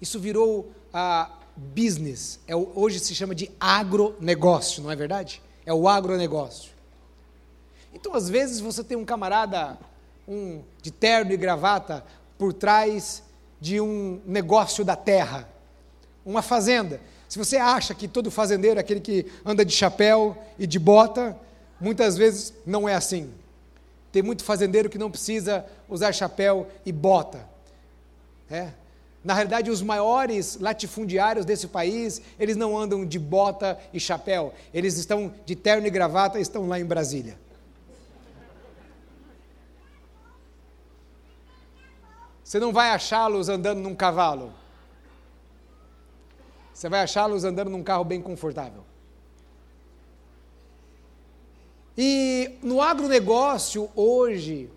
[0.00, 2.40] Isso virou a, business.
[2.48, 5.40] É hoje se chama de agronegócio, não é verdade?
[5.64, 6.72] É o agronegócio.
[7.94, 9.78] Então, às vezes, você tem um camarada
[10.26, 12.04] um, de terno e gravata
[12.36, 13.22] por trás
[13.60, 15.48] de um negócio da terra,
[16.24, 17.00] uma fazenda.
[17.28, 21.36] Se você acha que todo fazendeiro é aquele que anda de chapéu e de bota,
[21.80, 23.30] muitas vezes não é assim.
[24.10, 27.48] Tem muito fazendeiro que não precisa usar chapéu e bota.
[28.50, 28.70] É.
[29.22, 34.96] Na realidade, os maiores latifundiários desse país, eles não andam de bota e chapéu, eles
[34.96, 37.38] estão de terno e gravata estão lá em Brasília.
[42.50, 44.52] Você não vai achá-los andando num cavalo.
[46.74, 48.82] Você vai achá-los andando num carro bem confortável.
[51.96, 54.68] E no agronegócio hoje,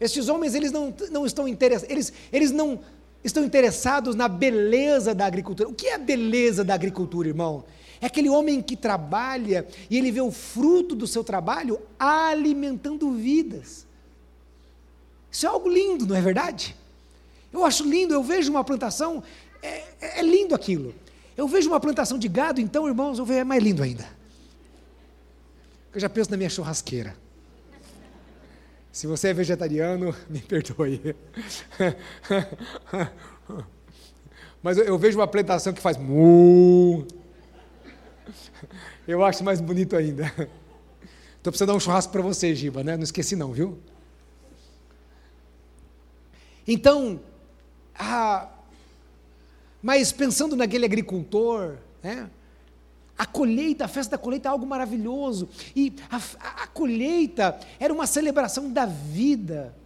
[0.00, 2.80] estes homens eles não, não estão interessados, eles, eles não
[3.22, 5.68] estão interessados na beleza da agricultura.
[5.68, 7.64] O que é a beleza da agricultura, irmão?
[8.00, 13.86] É aquele homem que trabalha e ele vê o fruto do seu trabalho alimentando vidas.
[15.30, 16.79] Isso é algo lindo, não é verdade?
[17.52, 19.22] Eu acho lindo, eu vejo uma plantação,
[19.62, 19.68] é,
[20.00, 20.94] é, é lindo aquilo.
[21.36, 24.06] Eu vejo uma plantação de gado, então, irmãos, eu vejo é mais lindo ainda.
[25.92, 27.16] Eu já penso na minha churrasqueira.
[28.92, 31.16] Se você é vegetariano, me perdoe.
[34.62, 37.06] Mas eu, eu vejo uma plantação que faz mu.
[39.08, 40.26] Eu acho mais bonito ainda.
[40.26, 42.96] Estou precisando dar um churrasco para você, Giba, né?
[42.96, 43.78] Não esqueci não, viu?
[46.68, 47.18] Então,
[48.00, 48.48] ah,
[49.82, 52.30] mas pensando naquele agricultor, né?
[53.16, 55.46] A colheita, a festa da colheita é algo maravilhoso.
[55.76, 56.16] E a,
[56.62, 59.76] a, colheita era uma celebração da vida.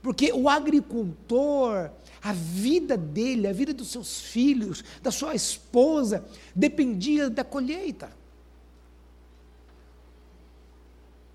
[0.00, 1.90] Porque o agricultor,
[2.22, 8.10] a vida dele, a vida dos seus filhos, da sua esposa, dependia da colheita.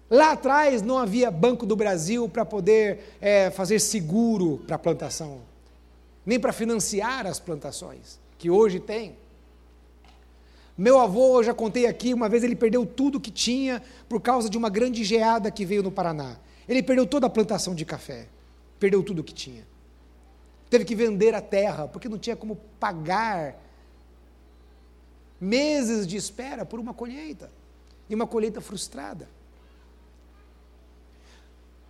[0.10, 5.49] Lá atrás não havia Banco do Brasil para poder é, fazer seguro para a plantação
[6.26, 9.16] nem para financiar as plantações, que hoje tem.
[10.78, 14.50] Meu avô, eu já contei aqui, uma vez ele perdeu tudo que tinha por causa
[14.50, 16.38] de uma grande geada que veio no Paraná.
[16.68, 18.28] Ele perdeu toda a plantação de café,
[18.80, 19.68] perdeu tudo que tinha.
[20.70, 23.56] Teve que vender a terra, porque não tinha como pagar
[25.42, 27.52] meses de espera por uma colheita,
[28.10, 29.28] e uma colheita frustrada.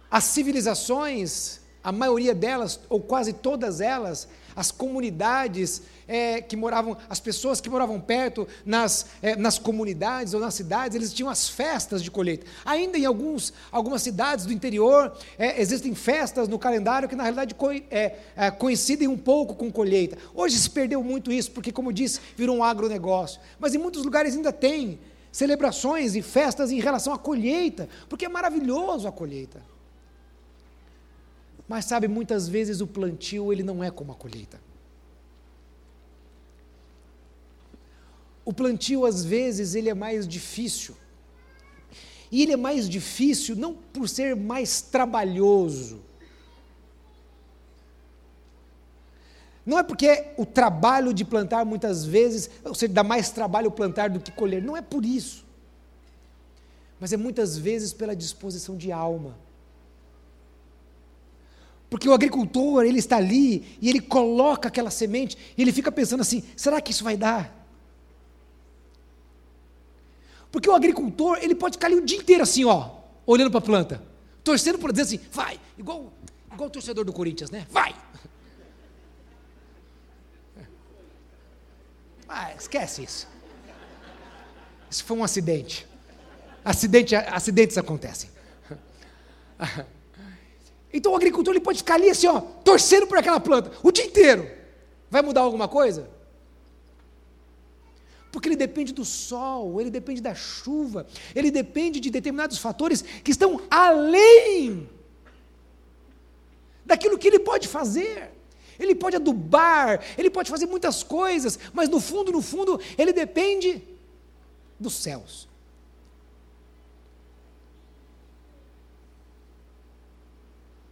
[0.09, 7.19] As civilizações a maioria delas, ou quase todas elas, as comunidades é, que moravam, as
[7.19, 12.03] pessoas que moravam perto, nas, é, nas comunidades ou nas cidades, eles tinham as festas
[12.03, 12.45] de colheita.
[12.65, 17.55] Ainda em alguns, algumas cidades do interior, é, existem festas no calendário que, na realidade,
[17.55, 20.17] co é, é, coincidem um pouco com colheita.
[20.33, 23.39] Hoje se perdeu muito isso, porque, como disse, virou um agronegócio.
[23.59, 24.99] Mas em muitos lugares ainda tem
[25.31, 29.61] celebrações e festas em relação à colheita, porque é maravilhoso a colheita.
[31.69, 34.59] Mas sabe, muitas vezes o plantio ele não é como a colheita.
[38.43, 40.95] O plantio às vezes ele é mais difícil.
[42.31, 46.01] E ele é mais difícil não por ser mais trabalhoso.
[49.63, 54.09] Não é porque o trabalho de plantar muitas vezes, ou seja, dá mais trabalho plantar
[54.09, 54.63] do que colher.
[54.63, 55.45] Não é por isso.
[56.99, 59.37] Mas é muitas vezes pela disposição de alma.
[61.89, 66.21] Porque o agricultor, ele está ali e ele coloca aquela semente e ele fica pensando
[66.21, 67.57] assim: será que isso vai dar?
[70.51, 72.91] Porque o agricultor, ele pode ficar ali o dia inteiro assim, ó,
[73.25, 74.03] olhando para a planta,
[74.43, 76.13] torcendo para dizer assim: vai, igual,
[76.53, 77.65] igual o torcedor do Corinthians, né?
[77.69, 77.95] Vai!
[82.31, 83.27] Ah, esquece isso.
[84.87, 85.87] Isso foi um acidente.
[86.63, 88.29] Acidente, acidentes acontecem.
[90.91, 94.05] Então o agricultor ele pode ficar ali assim, ó, torcendo por aquela planta o dia
[94.05, 94.49] inteiro.
[95.09, 96.09] Vai mudar alguma coisa?
[98.31, 103.31] Porque ele depende do sol, ele depende da chuva, ele depende de determinados fatores que
[103.31, 104.87] estão além
[106.85, 108.31] daquilo que ele pode fazer.
[108.77, 113.83] Ele pode adubar, ele pode fazer muitas coisas, mas no fundo, no fundo, ele depende
[114.79, 115.48] dos céus.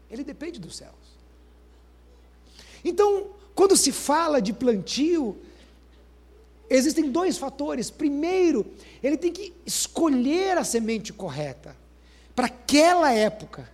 [0.10, 0.94] Ele depende dos céus.
[2.84, 5.38] Então, quando se fala de plantio,
[6.70, 7.90] existem dois fatores.
[7.90, 8.66] Primeiro,
[9.04, 11.76] ele tem que escolher a semente correta
[12.36, 13.70] para aquela época.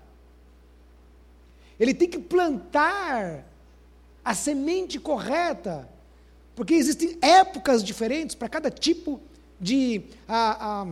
[1.80, 3.46] Ele tem que plantar
[4.24, 5.90] a semente correta
[6.56, 9.20] Porque existem épocas diferentes para cada tipo
[9.60, 10.86] de, a,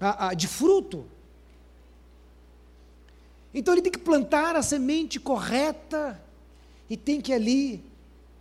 [0.00, 1.06] a, a, de fruto.
[3.54, 6.20] Então ele tem que plantar a semente correta
[6.90, 7.84] e tem que ali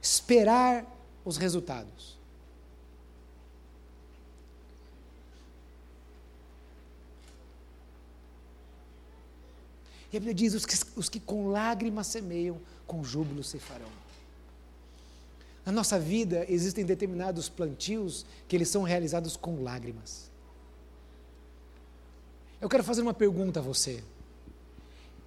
[0.01, 0.85] esperar
[1.23, 2.17] os resultados.
[10.11, 14.03] E a Bíblia diz: os que, os que com lágrimas semeiam, com júbilo se farão.
[15.65, 20.29] Na nossa vida existem determinados plantios que eles são realizados com lágrimas.
[22.59, 24.03] Eu quero fazer uma pergunta a você.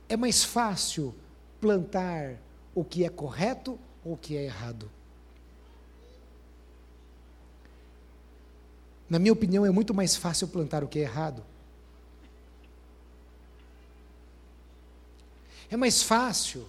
[0.09, 1.15] É mais fácil
[1.61, 2.37] plantar
[2.75, 4.91] o que é correto ou o que é errado?
[9.09, 11.45] Na minha opinião, é muito mais fácil plantar o que é errado.
[15.71, 16.67] É mais fácil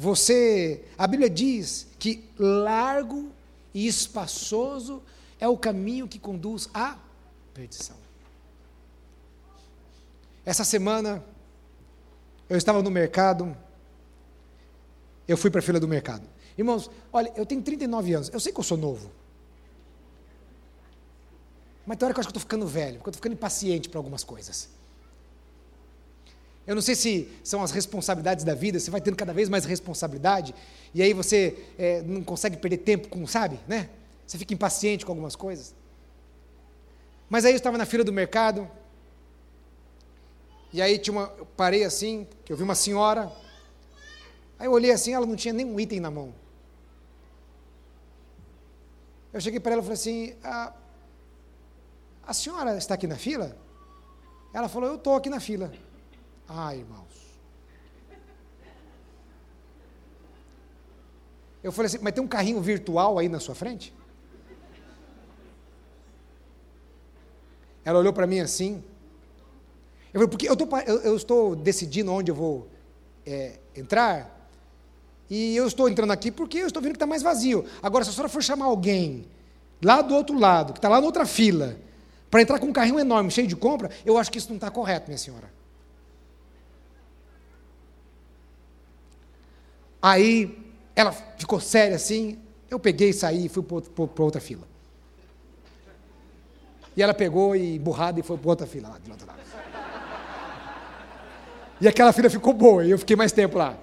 [0.00, 3.30] você, a Bíblia diz que largo
[3.74, 5.02] e espaçoso
[5.38, 6.96] é o caminho que conduz à
[7.52, 7.96] perdição.
[10.42, 11.22] Essa semana
[12.50, 13.56] eu estava no mercado,
[15.26, 16.28] eu fui para a fila do mercado.
[16.58, 19.10] Irmãos, olha, eu tenho 39 anos, eu sei que eu sou novo.
[21.86, 23.34] Mas tem hora que eu acho que eu estou ficando velho, porque eu estou ficando
[23.34, 24.68] impaciente para algumas coisas.
[26.66, 29.64] Eu não sei se são as responsabilidades da vida, você vai tendo cada vez mais
[29.64, 30.52] responsabilidade,
[30.92, 33.88] e aí você é, não consegue perder tempo com, sabe, né?
[34.26, 35.72] Você fica impaciente com algumas coisas.
[37.28, 38.68] Mas aí eu estava na fila do mercado,
[40.72, 43.30] e aí tinha uma, eu parei assim, que eu vi uma senhora,
[44.58, 46.34] aí eu olhei assim, ela não tinha nenhum item na mão.
[49.32, 50.72] Eu cheguei para ela e falei assim, a,
[52.26, 53.56] a senhora está aqui na fila?
[54.52, 55.72] Ela falou, eu estou aqui na fila.
[56.48, 57.20] Ah, irmãos.
[61.62, 63.94] Eu falei assim, mas tem um carrinho virtual aí na sua frente?
[67.84, 68.82] Ela olhou para mim assim.
[70.12, 72.68] Eu falei, porque eu, tô, eu, eu estou decidindo onde eu vou
[73.24, 74.40] é, entrar,
[75.30, 77.64] e eu estou entrando aqui porque eu estou vendo que está mais vazio.
[77.80, 79.24] Agora, se a senhora for chamar alguém
[79.80, 81.76] lá do outro lado, que está lá na outra fila,
[82.28, 84.70] para entrar com um carrinho enorme, cheio de compra, eu acho que isso não está
[84.70, 85.52] correto, minha senhora.
[90.02, 90.58] Aí
[90.96, 92.38] ela ficou séria assim,
[92.68, 94.68] eu peguei, saí e fui para outra fila.
[96.96, 99.40] E ela pegou e burrada e foi para outra fila lá do outro lado.
[101.80, 103.76] E aquela fila ficou boa, e eu fiquei mais tempo lá.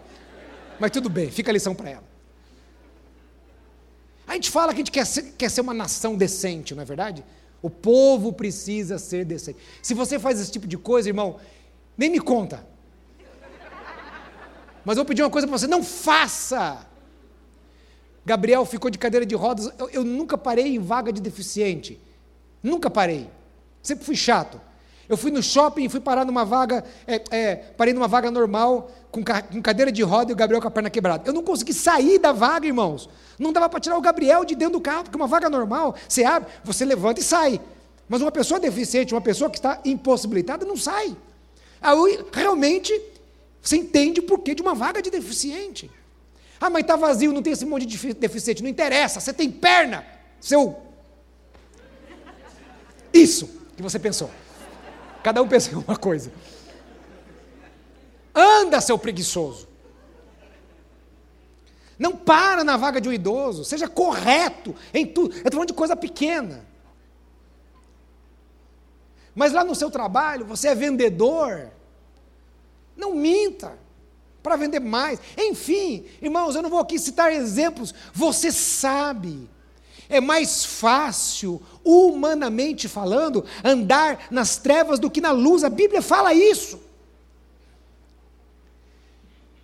[0.79, 2.03] Mas tudo bem, fica a lição para ela.
[4.27, 6.85] A gente fala que a gente quer ser, quer ser uma nação decente, não é
[6.85, 7.23] verdade?
[7.61, 9.57] O povo precisa ser decente.
[9.81, 11.37] Se você faz esse tipo de coisa, irmão,
[11.97, 12.65] nem me conta.
[14.85, 16.85] Mas eu vou pedir uma coisa para você: não faça.
[18.25, 19.71] Gabriel ficou de cadeira de rodas.
[19.79, 21.99] Eu, eu, nunca parei em vaga de deficiente.
[22.61, 23.29] Nunca parei.
[23.81, 24.61] Sempre fui chato.
[25.09, 29.23] Eu fui no shopping fui parar numa vaga, é, é, parei numa vaga normal, com,
[29.23, 31.23] com, cadeira de roda e o Gabriel com a perna quebrada.
[31.25, 33.09] Eu não consegui sair da vaga, irmãos.
[33.39, 36.23] Não dava para tirar o Gabriel de dentro do carro, porque uma vaga normal, você
[36.23, 37.61] abre, você levanta e sai.
[38.09, 41.15] Mas uma pessoa deficiente, uma pessoa que está impossibilitada, não sai.
[41.81, 42.99] Aí, realmente,
[43.61, 45.89] você entende o porquê de uma vaga de deficiente.
[46.59, 48.63] Ah, mas está vazio, não tem esse monte de deficiente.
[48.63, 50.05] Não interessa, você tem perna.
[50.39, 50.77] Seu.
[53.13, 54.29] Isso que você pensou.
[55.27, 56.31] Cada um pensa em uma coisa.
[58.33, 59.67] Anda, seu preguiçoso.
[61.99, 63.65] Não para na vaga de um idoso.
[63.65, 65.33] Seja correto em tudo.
[65.33, 66.65] Eu estou falando de coisa pequena.
[69.35, 71.71] Mas lá no seu trabalho, você é vendedor.
[72.95, 73.77] Não minta
[74.41, 75.19] para vender mais.
[75.37, 77.93] Enfim, irmãos, eu não vou aqui citar exemplos.
[78.13, 79.49] Você sabe.
[80.09, 85.63] É mais fácil, humanamente falando, andar nas trevas do que na luz.
[85.63, 86.79] A Bíblia fala isso.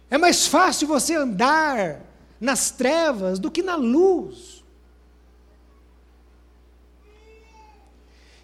[0.09, 2.01] É mais fácil você andar
[2.39, 4.63] nas trevas do que na luz.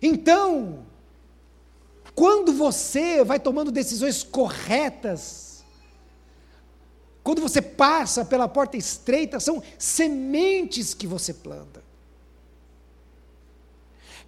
[0.01, 0.85] Então,
[2.15, 5.63] quando você vai tomando decisões corretas,
[7.21, 11.78] quando você passa pela porta estreita, são sementes que você planta.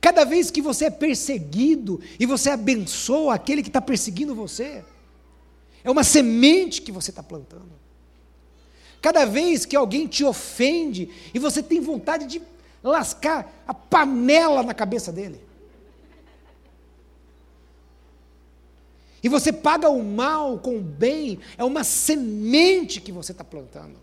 [0.02, 4.84] Cada vez que você é perseguido e você abençoa aquele que está perseguindo você,
[5.84, 7.80] é uma semente que você está plantando.
[9.00, 12.42] Cada vez que alguém te ofende e você tem vontade de
[12.84, 15.40] lascar a panela na cabeça dele,
[19.24, 24.00] E você paga o mal com o bem, é uma semente que você está plantando.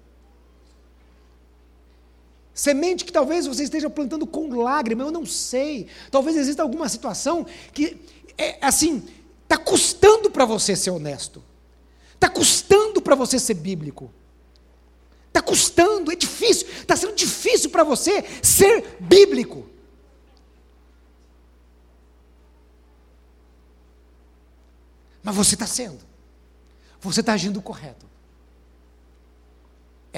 [2.58, 5.86] Semente que talvez você esteja plantando com lágrima, eu não sei.
[6.10, 7.96] Talvez exista alguma situação que,
[8.36, 9.08] é, assim,
[9.44, 11.40] está custando para você ser honesto.
[12.14, 14.12] Está custando para você ser bíblico.
[15.28, 16.66] Está custando, é difícil.
[16.80, 19.64] Está sendo difícil para você ser bíblico.
[25.22, 26.00] Mas você está sendo.
[27.00, 28.07] Você está agindo correto.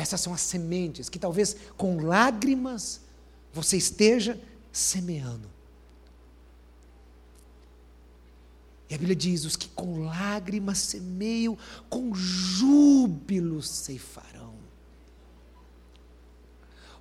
[0.01, 3.03] Essas são as sementes que talvez com lágrimas
[3.53, 4.40] você esteja
[4.72, 5.46] semeando.
[8.88, 11.57] E a Bíblia diz: os que com lágrimas semeiam,
[11.90, 14.55] com júbilo ceifarão.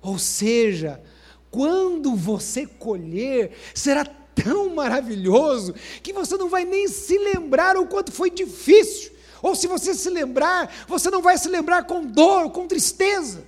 [0.02, 1.02] Ou seja,
[1.50, 8.12] quando você colher, será tão maravilhoso que você não vai nem se lembrar o quanto
[8.12, 9.12] foi difícil.
[9.42, 13.44] Ou se você se lembrar, você não vai se lembrar com dor, com tristeza.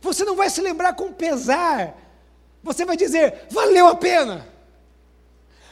[0.00, 1.96] Você não vai se lembrar com pesar.
[2.62, 4.46] Você vai dizer: valeu a pena.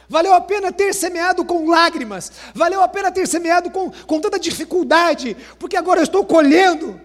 [0.09, 2.31] Valeu a pena ter semeado com lágrimas.
[2.53, 5.35] Valeu a pena ter semeado com, com tanta dificuldade.
[5.59, 7.01] Porque agora eu estou colhendo.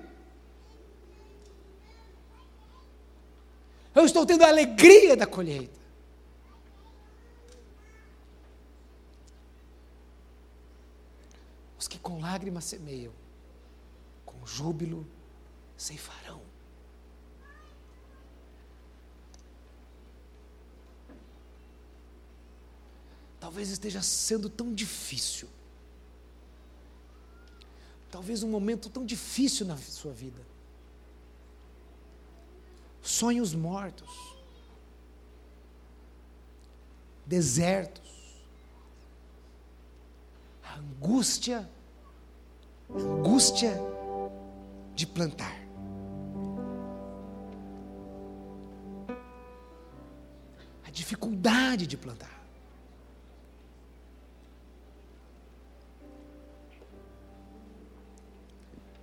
[3.95, 5.82] Eu estou tendo a alegria da colheita.
[11.93, 13.13] Que com lágrimas semeiam,
[14.25, 15.07] com júbilo
[15.77, 16.41] ceifarão.
[23.39, 25.51] Talvez esteja sendo tão difícil.
[28.11, 30.41] Talvez um momento tão difícil na sua vida.
[33.03, 34.09] Sonhos mortos.
[37.27, 38.13] Desertos
[40.73, 41.69] a angústia,
[42.95, 43.81] angústia
[44.95, 45.57] de plantar.
[50.85, 52.43] A dificuldade de plantar.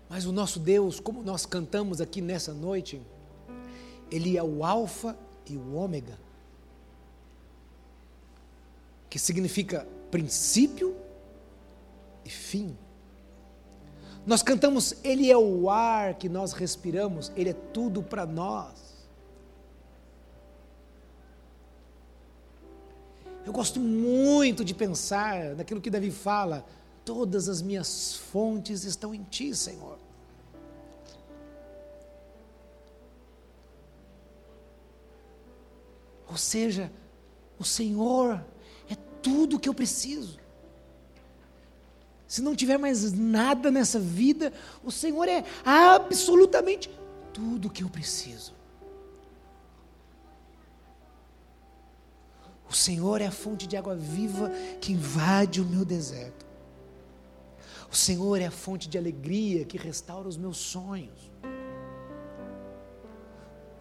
[0.09, 3.01] Mas o nosso Deus, como nós cantamos aqui nessa noite,
[4.11, 6.19] Ele é o Alfa e o Ômega,
[9.09, 10.95] que significa princípio
[12.25, 12.75] e fim.
[14.25, 18.89] Nós cantamos, Ele é o ar que nós respiramos, Ele é tudo para nós.
[23.45, 26.65] Eu gosto muito de pensar naquilo que Davi fala:
[27.03, 29.97] todas as minhas fontes estão em Ti, Senhor.
[36.29, 36.91] Ou seja,
[37.57, 38.39] o Senhor
[38.87, 40.38] é tudo que eu preciso
[42.29, 44.53] se não tiver mais nada nessa vida,
[44.83, 46.87] o Senhor é absolutamente
[47.33, 48.53] tudo que eu preciso.
[52.69, 56.45] O Senhor é a fonte de água viva que invade o meu deserto.
[57.91, 61.31] O Senhor é a fonte de alegria que restaura os meus sonhos.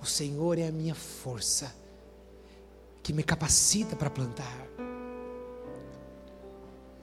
[0.00, 1.76] O Senhor é a minha força
[3.02, 4.66] que me capacita para plantar.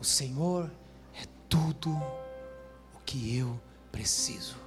[0.01, 0.84] O Senhor é
[1.55, 1.91] tudo
[2.93, 3.57] o que eu
[3.89, 4.57] preciso.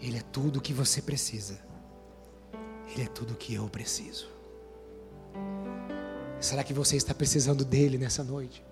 [0.00, 1.58] Ele é tudo o que você precisa.
[2.90, 4.28] Ele é tudo o que eu preciso.
[6.38, 8.62] Será que você está precisando dele nessa noite?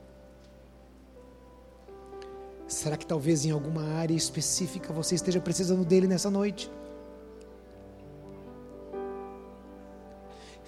[2.68, 6.70] Será que talvez em alguma área específica você esteja precisando dele nessa noite?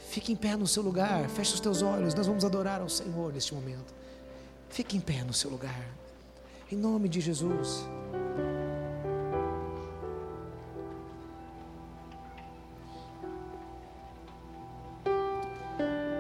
[0.09, 3.33] Fique em pé no seu lugar, feche os teus olhos, nós vamos adorar ao Senhor
[3.33, 3.98] neste momento.
[4.69, 5.85] Fique em pé no seu lugar.
[6.71, 7.87] Em nome de Jesus.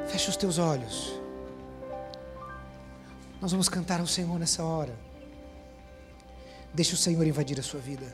[0.09, 1.21] Feche os teus olhos.
[3.41, 4.99] Nós vamos cantar ao Senhor nessa hora.
[6.75, 8.07] Deixe o Senhor invadir a sua vida.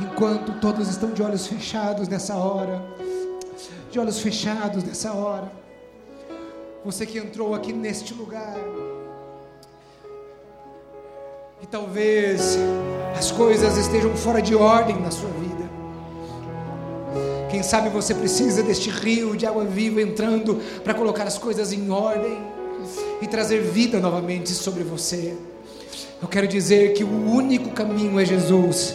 [0.00, 2.80] Enquanto todos estão de olhos fechados nessa hora,
[3.90, 5.50] de olhos fechados nessa hora,
[6.84, 8.56] você que entrou aqui neste lugar,
[11.60, 12.56] e talvez
[13.18, 15.68] as coisas estejam fora de ordem na sua vida.
[17.50, 21.90] Quem sabe você precisa deste rio de água viva entrando para colocar as coisas em
[21.90, 22.38] ordem
[23.20, 25.36] e trazer vida novamente sobre você.
[26.22, 28.94] Eu quero dizer que o único caminho é Jesus.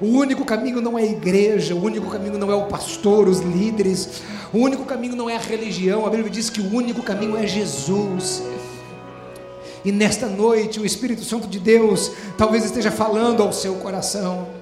[0.00, 3.40] O único caminho não é a igreja, o único caminho não é o pastor, os
[3.40, 4.22] líderes,
[4.52, 6.06] o único caminho não é a religião.
[6.06, 8.42] A Bíblia diz que o único caminho é Jesus.
[9.84, 14.59] E nesta noite o Espírito Santo de Deus talvez esteja falando ao seu coração.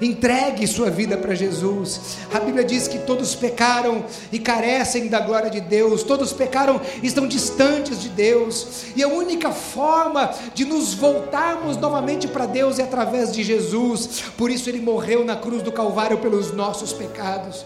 [0.00, 2.18] Entregue sua vida para Jesus.
[2.32, 6.02] A Bíblia diz que todos pecaram e carecem da glória de Deus.
[6.02, 8.84] Todos pecaram e estão distantes de Deus.
[8.94, 14.22] E a única forma de nos voltarmos novamente para Deus é através de Jesus.
[14.36, 17.64] Por isso ele morreu na cruz do Calvário pelos nossos pecados.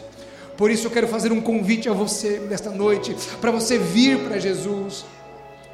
[0.56, 4.38] Por isso eu quero fazer um convite a você nesta noite, para você vir para
[4.38, 5.04] Jesus.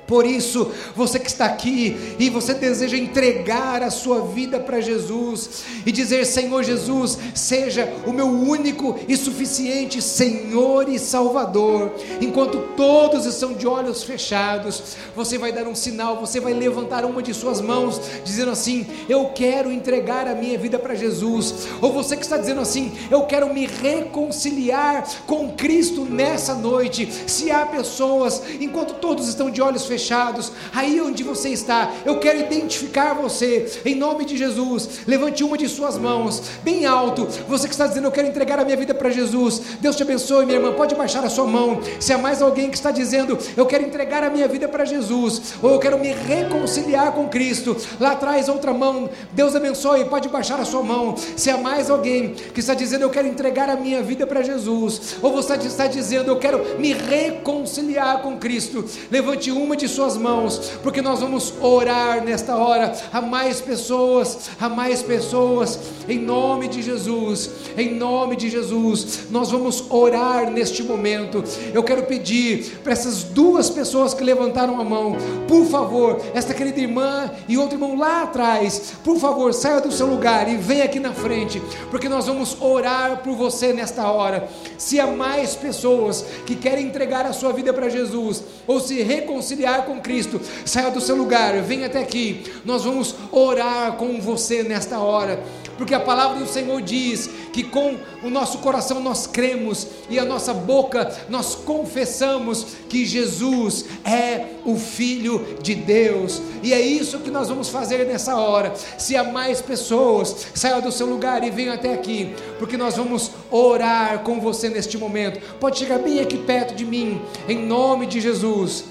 [0.09, 5.65] Por isso, você que está aqui e você deseja entregar a sua vida para Jesus
[5.85, 11.93] e dizer: Senhor Jesus, seja o meu único e suficiente Senhor e Salvador.
[12.23, 17.23] Enquanto todos estão de olhos fechados, você vai dar um sinal, você vai levantar uma
[17.23, 21.69] de suas mãos, dizendo assim: Eu quero entregar a minha vida para Jesus.
[21.83, 27.07] Ou você que está dizendo assim: Eu quero me reconciliar com Cristo nessa noite.
[27.27, 32.21] Se há pessoas, enquanto todos estão de olhos fechados, fechados, aí onde você está, eu
[32.21, 35.01] quero identificar você, em nome de Jesus.
[35.07, 37.27] Levante uma de suas mãos, bem alto.
[37.49, 39.61] Você que está dizendo, eu quero entregar a minha vida para Jesus.
[39.81, 40.73] Deus te abençoe, minha irmã.
[40.73, 41.81] Pode baixar a sua mão.
[41.99, 45.55] Se há mais alguém que está dizendo, eu quero entregar a minha vida para Jesus,
[45.61, 49.11] ou eu quero me reconciliar com Cristo, lá atrás, outra mão.
[49.33, 51.17] Deus abençoe, pode baixar a sua mão.
[51.37, 55.17] Se há mais alguém que está dizendo, eu quero entregar a minha vida para Jesus,
[55.21, 60.73] ou você está dizendo, eu quero me reconciliar com Cristo, levante uma de suas mãos,
[60.83, 65.79] porque nós vamos orar nesta hora a mais pessoas, a mais pessoas,
[66.09, 71.43] em nome de Jesus, em nome de Jesus, nós vamos orar neste momento.
[71.73, 75.17] Eu quero pedir para essas duas pessoas que levantaram a mão,
[75.47, 80.07] por favor, esta querida irmã e outro irmão lá atrás, por favor, saia do seu
[80.07, 84.49] lugar e venha aqui na frente, porque nós vamos orar por você nesta hora.
[84.77, 89.78] Se há mais pessoas que querem entregar a sua vida para Jesus ou se reconciliar
[89.83, 92.45] com Cristo, saia do seu lugar, venha até aqui.
[92.65, 95.43] Nós vamos orar com você nesta hora,
[95.77, 100.25] porque a palavra do Senhor diz que com o nosso coração nós cremos e a
[100.25, 107.31] nossa boca nós confessamos que Jesus é o Filho de Deus, e é isso que
[107.31, 108.75] nós vamos fazer nessa hora.
[108.99, 113.31] Se há mais pessoas, saia do seu lugar e venha até aqui, porque nós vamos
[113.51, 115.41] orar com você neste momento.
[115.59, 118.85] Pode chegar bem aqui perto de mim, em nome de Jesus.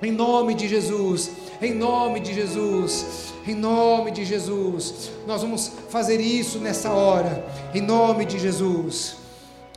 [0.00, 1.30] Em nome de Jesus,
[1.60, 7.44] em nome de Jesus, em nome de Jesus, nós vamos fazer isso nessa hora,
[7.74, 9.16] em nome de Jesus.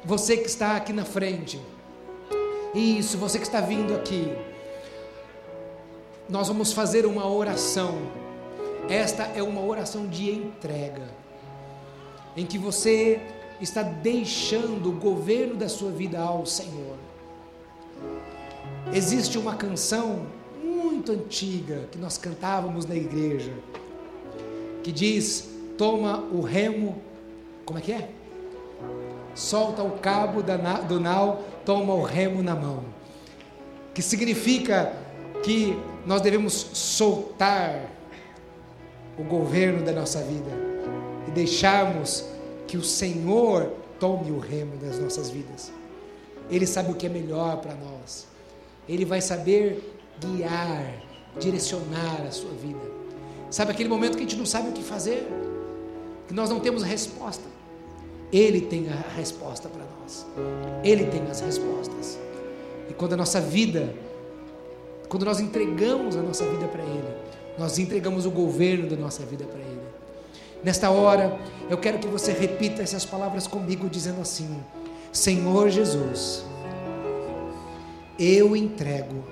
[0.05, 1.59] Você que está aqui na frente,
[2.75, 4.31] isso, você que está vindo aqui,
[6.29, 7.97] nós vamos fazer uma oração.
[8.87, 11.09] Esta é uma oração de entrega,
[12.37, 13.19] em que você
[13.59, 17.00] está deixando o governo da sua vida ao Senhor.
[18.93, 20.25] Existe uma canção
[20.61, 23.53] muito antiga que nós cantávamos na igreja,
[24.83, 27.01] que diz: Toma o remo,
[27.65, 28.09] como é que é?
[29.33, 32.83] Solta o cabo do nau, toma o remo na mão.
[33.93, 34.93] Que significa
[35.41, 35.73] que
[36.05, 37.89] nós devemos soltar
[39.17, 40.51] o governo da nossa vida
[41.27, 42.25] e deixarmos
[42.67, 43.71] que o Senhor
[44.01, 45.71] tome o remo das nossas vidas.
[46.49, 48.30] Ele sabe o que é melhor para nós.
[48.91, 50.93] Ele vai saber guiar,
[51.39, 52.79] direcionar a sua vida.
[53.49, 55.27] Sabe aquele momento que a gente não sabe o que fazer?
[56.27, 57.43] Que nós não temos resposta.
[58.31, 60.25] Ele tem a resposta para nós.
[60.83, 62.19] Ele tem as respostas.
[62.89, 63.93] E quando a nossa vida
[65.11, 67.13] Quando nós entregamos a nossa vida para Ele,
[67.59, 69.81] nós entregamos o governo da nossa vida para Ele.
[70.63, 71.37] Nesta hora,
[71.69, 74.63] eu quero que você repita essas palavras comigo, dizendo assim:
[75.11, 76.45] Senhor Jesus,
[78.21, 79.23] eu entrego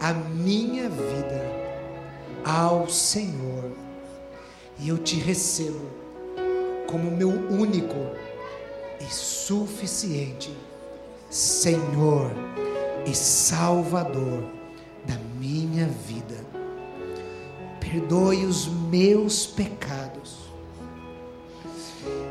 [0.00, 1.44] a minha vida
[2.42, 3.72] ao Senhor
[4.78, 5.86] e eu te recebo
[6.86, 7.94] como meu único
[8.98, 10.50] e suficiente
[11.28, 12.32] Senhor
[13.04, 14.44] e Salvador
[15.04, 16.42] da minha vida.
[17.80, 20.50] Perdoe os meus pecados.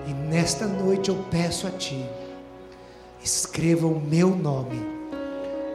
[0.08, 2.04] E nesta noite eu peço a Ti,
[3.24, 4.99] escreva o meu nome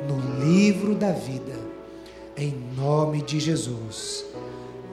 [0.08, 1.58] no livro da vida,
[2.36, 4.24] em nome de Jesus.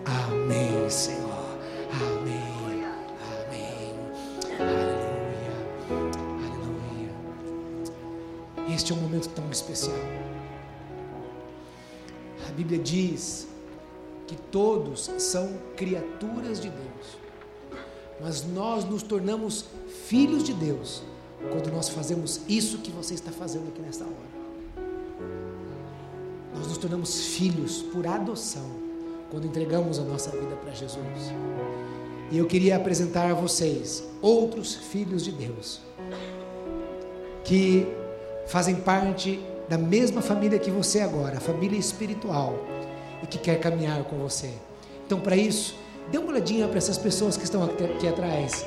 [0.05, 1.57] Amém, Senhor.
[1.93, 2.85] Amém.
[3.39, 3.93] Amém.
[4.59, 5.51] Aleluia.
[6.49, 7.13] Aleluia.
[8.73, 9.97] Este é um momento tão especial.
[12.47, 13.47] A Bíblia diz
[14.27, 17.17] que todos são criaturas de Deus,
[18.21, 19.65] mas nós nos tornamos
[20.07, 21.03] filhos de Deus
[21.49, 24.30] quando nós fazemos isso que você está fazendo aqui nesta hora.
[26.61, 28.69] Nós nos tornamos filhos por adoção
[29.31, 31.33] quando entregamos a nossa vida para Jesus.
[32.29, 35.81] E eu queria apresentar a vocês outros filhos de Deus
[37.43, 37.87] que
[38.45, 42.53] fazem parte da mesma família que você agora, a família espiritual,
[43.23, 44.53] e que quer caminhar com você.
[45.03, 45.75] Então, para isso,
[46.11, 48.63] dê uma olhadinha para essas pessoas que estão aqui, atrás.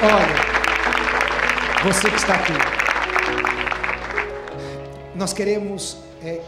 [0.00, 2.52] Olha, você que está aqui,
[5.16, 6.40] nós queremos é,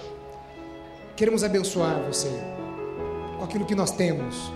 [1.16, 2.30] queremos abençoar você
[3.38, 4.52] com aquilo que nós temos.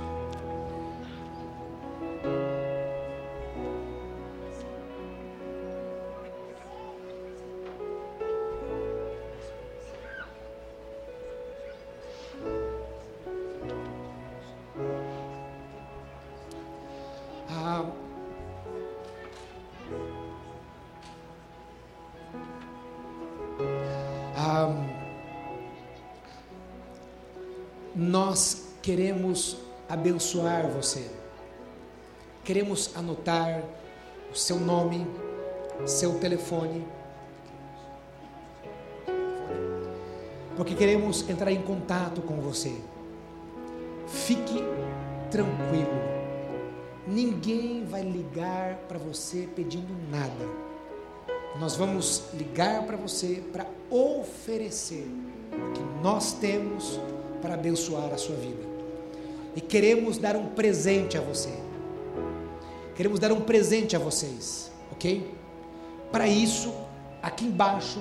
[30.05, 31.09] Abençoar você.
[32.45, 33.63] Queremos anotar
[34.31, 35.07] o seu nome,
[35.87, 36.87] seu telefone.
[40.59, 42.77] Porque queremos entrar em contato com você.
[44.07, 44.63] Fique
[45.31, 45.89] tranquilo.
[47.07, 50.47] Ninguém vai ligar para você pedindo nada.
[51.59, 55.09] Nós vamos ligar para você para oferecer
[55.51, 57.01] o que nós temos
[57.41, 58.74] para abençoar a sua vida.
[59.57, 61.51] E queremos dar um presente a você.
[62.97, 65.33] Queremos dar um presente a vocês, ok?
[66.13, 66.73] Para isso,
[67.23, 68.01] aqui embaixo,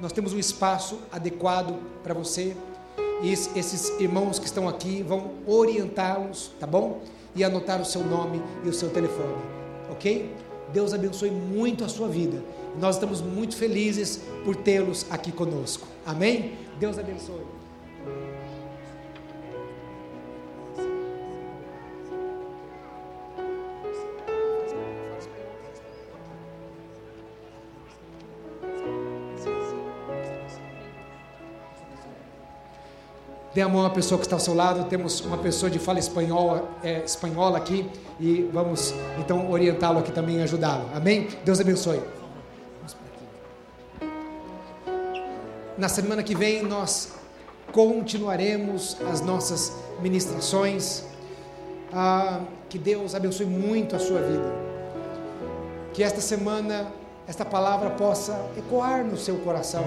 [0.00, 2.56] nós temos um espaço adequado para você.
[3.22, 7.00] E es- esses irmãos que estão aqui vão orientá-los, tá bom?
[7.36, 9.36] E anotar o seu nome e o seu telefone,
[9.90, 10.30] ok?
[10.72, 12.42] Deus abençoe muito a sua vida.
[12.80, 15.86] Nós estamos muito felizes por tê-los aqui conosco.
[16.04, 16.54] Amém?
[16.80, 17.42] Deus abençoe.
[33.64, 34.84] A mão à pessoa que está ao seu lado.
[34.84, 37.88] Temos uma pessoa de fala espanhola, é, espanhola aqui
[38.20, 40.88] e vamos então orientá-lo aqui também e ajudá-lo.
[40.94, 41.28] Amém?
[41.44, 42.00] Deus abençoe.
[45.76, 47.12] Na semana que vem nós
[47.72, 51.02] continuaremos as nossas ministrações.
[51.92, 54.52] Ah, que Deus abençoe muito a sua vida.
[55.92, 56.92] Que esta semana
[57.26, 59.84] esta palavra possa ecoar no seu coração.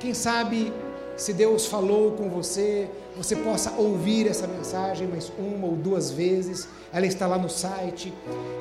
[0.00, 0.72] Quem sabe
[1.16, 6.68] se Deus falou com você, você possa ouvir essa mensagem mais uma ou duas vezes.
[6.92, 8.12] Ela está lá no site.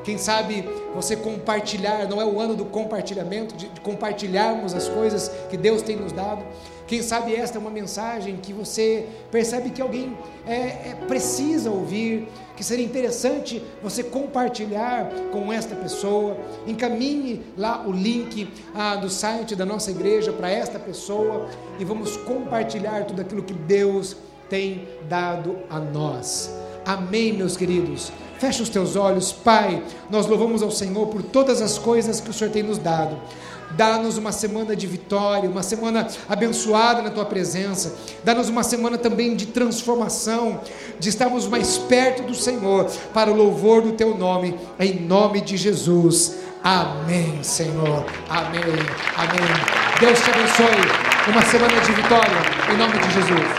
[0.04, 5.58] Quem sabe você compartilhar, não é o ano do compartilhamento, de, compartilharmos as coisas que
[5.58, 6.44] Deus tem nos dado.
[6.94, 10.16] Quem sabe esta é uma mensagem que você percebe que alguém
[10.46, 16.38] é, é, precisa ouvir, que seria interessante você compartilhar com esta pessoa.
[16.68, 22.16] Encaminhe lá o link ah, do site da nossa igreja para esta pessoa e vamos
[22.16, 24.16] compartilhar tudo aquilo que Deus
[24.48, 26.52] tem dado a nós.
[26.86, 28.12] Amém, meus queridos.
[28.38, 29.82] Fecha os teus olhos, Pai.
[30.12, 33.18] Nós louvamos ao Senhor por todas as coisas que o Senhor tem nos dado.
[33.76, 37.96] Dá-nos uma semana de vitória, uma semana abençoada na tua presença.
[38.24, 40.62] Dá-nos uma semana também de transformação,
[41.00, 45.58] de estarmos mais perto do Senhor, para o louvor do teu nome, em nome de
[45.58, 46.36] Jesus.
[46.64, 48.06] Amém, Senhor.
[48.30, 48.62] Amém.
[49.18, 49.84] Amém.
[50.00, 51.14] Deus te abençoe.
[51.28, 52.38] Uma semana de vitória,
[52.74, 53.54] em nome de Jesus.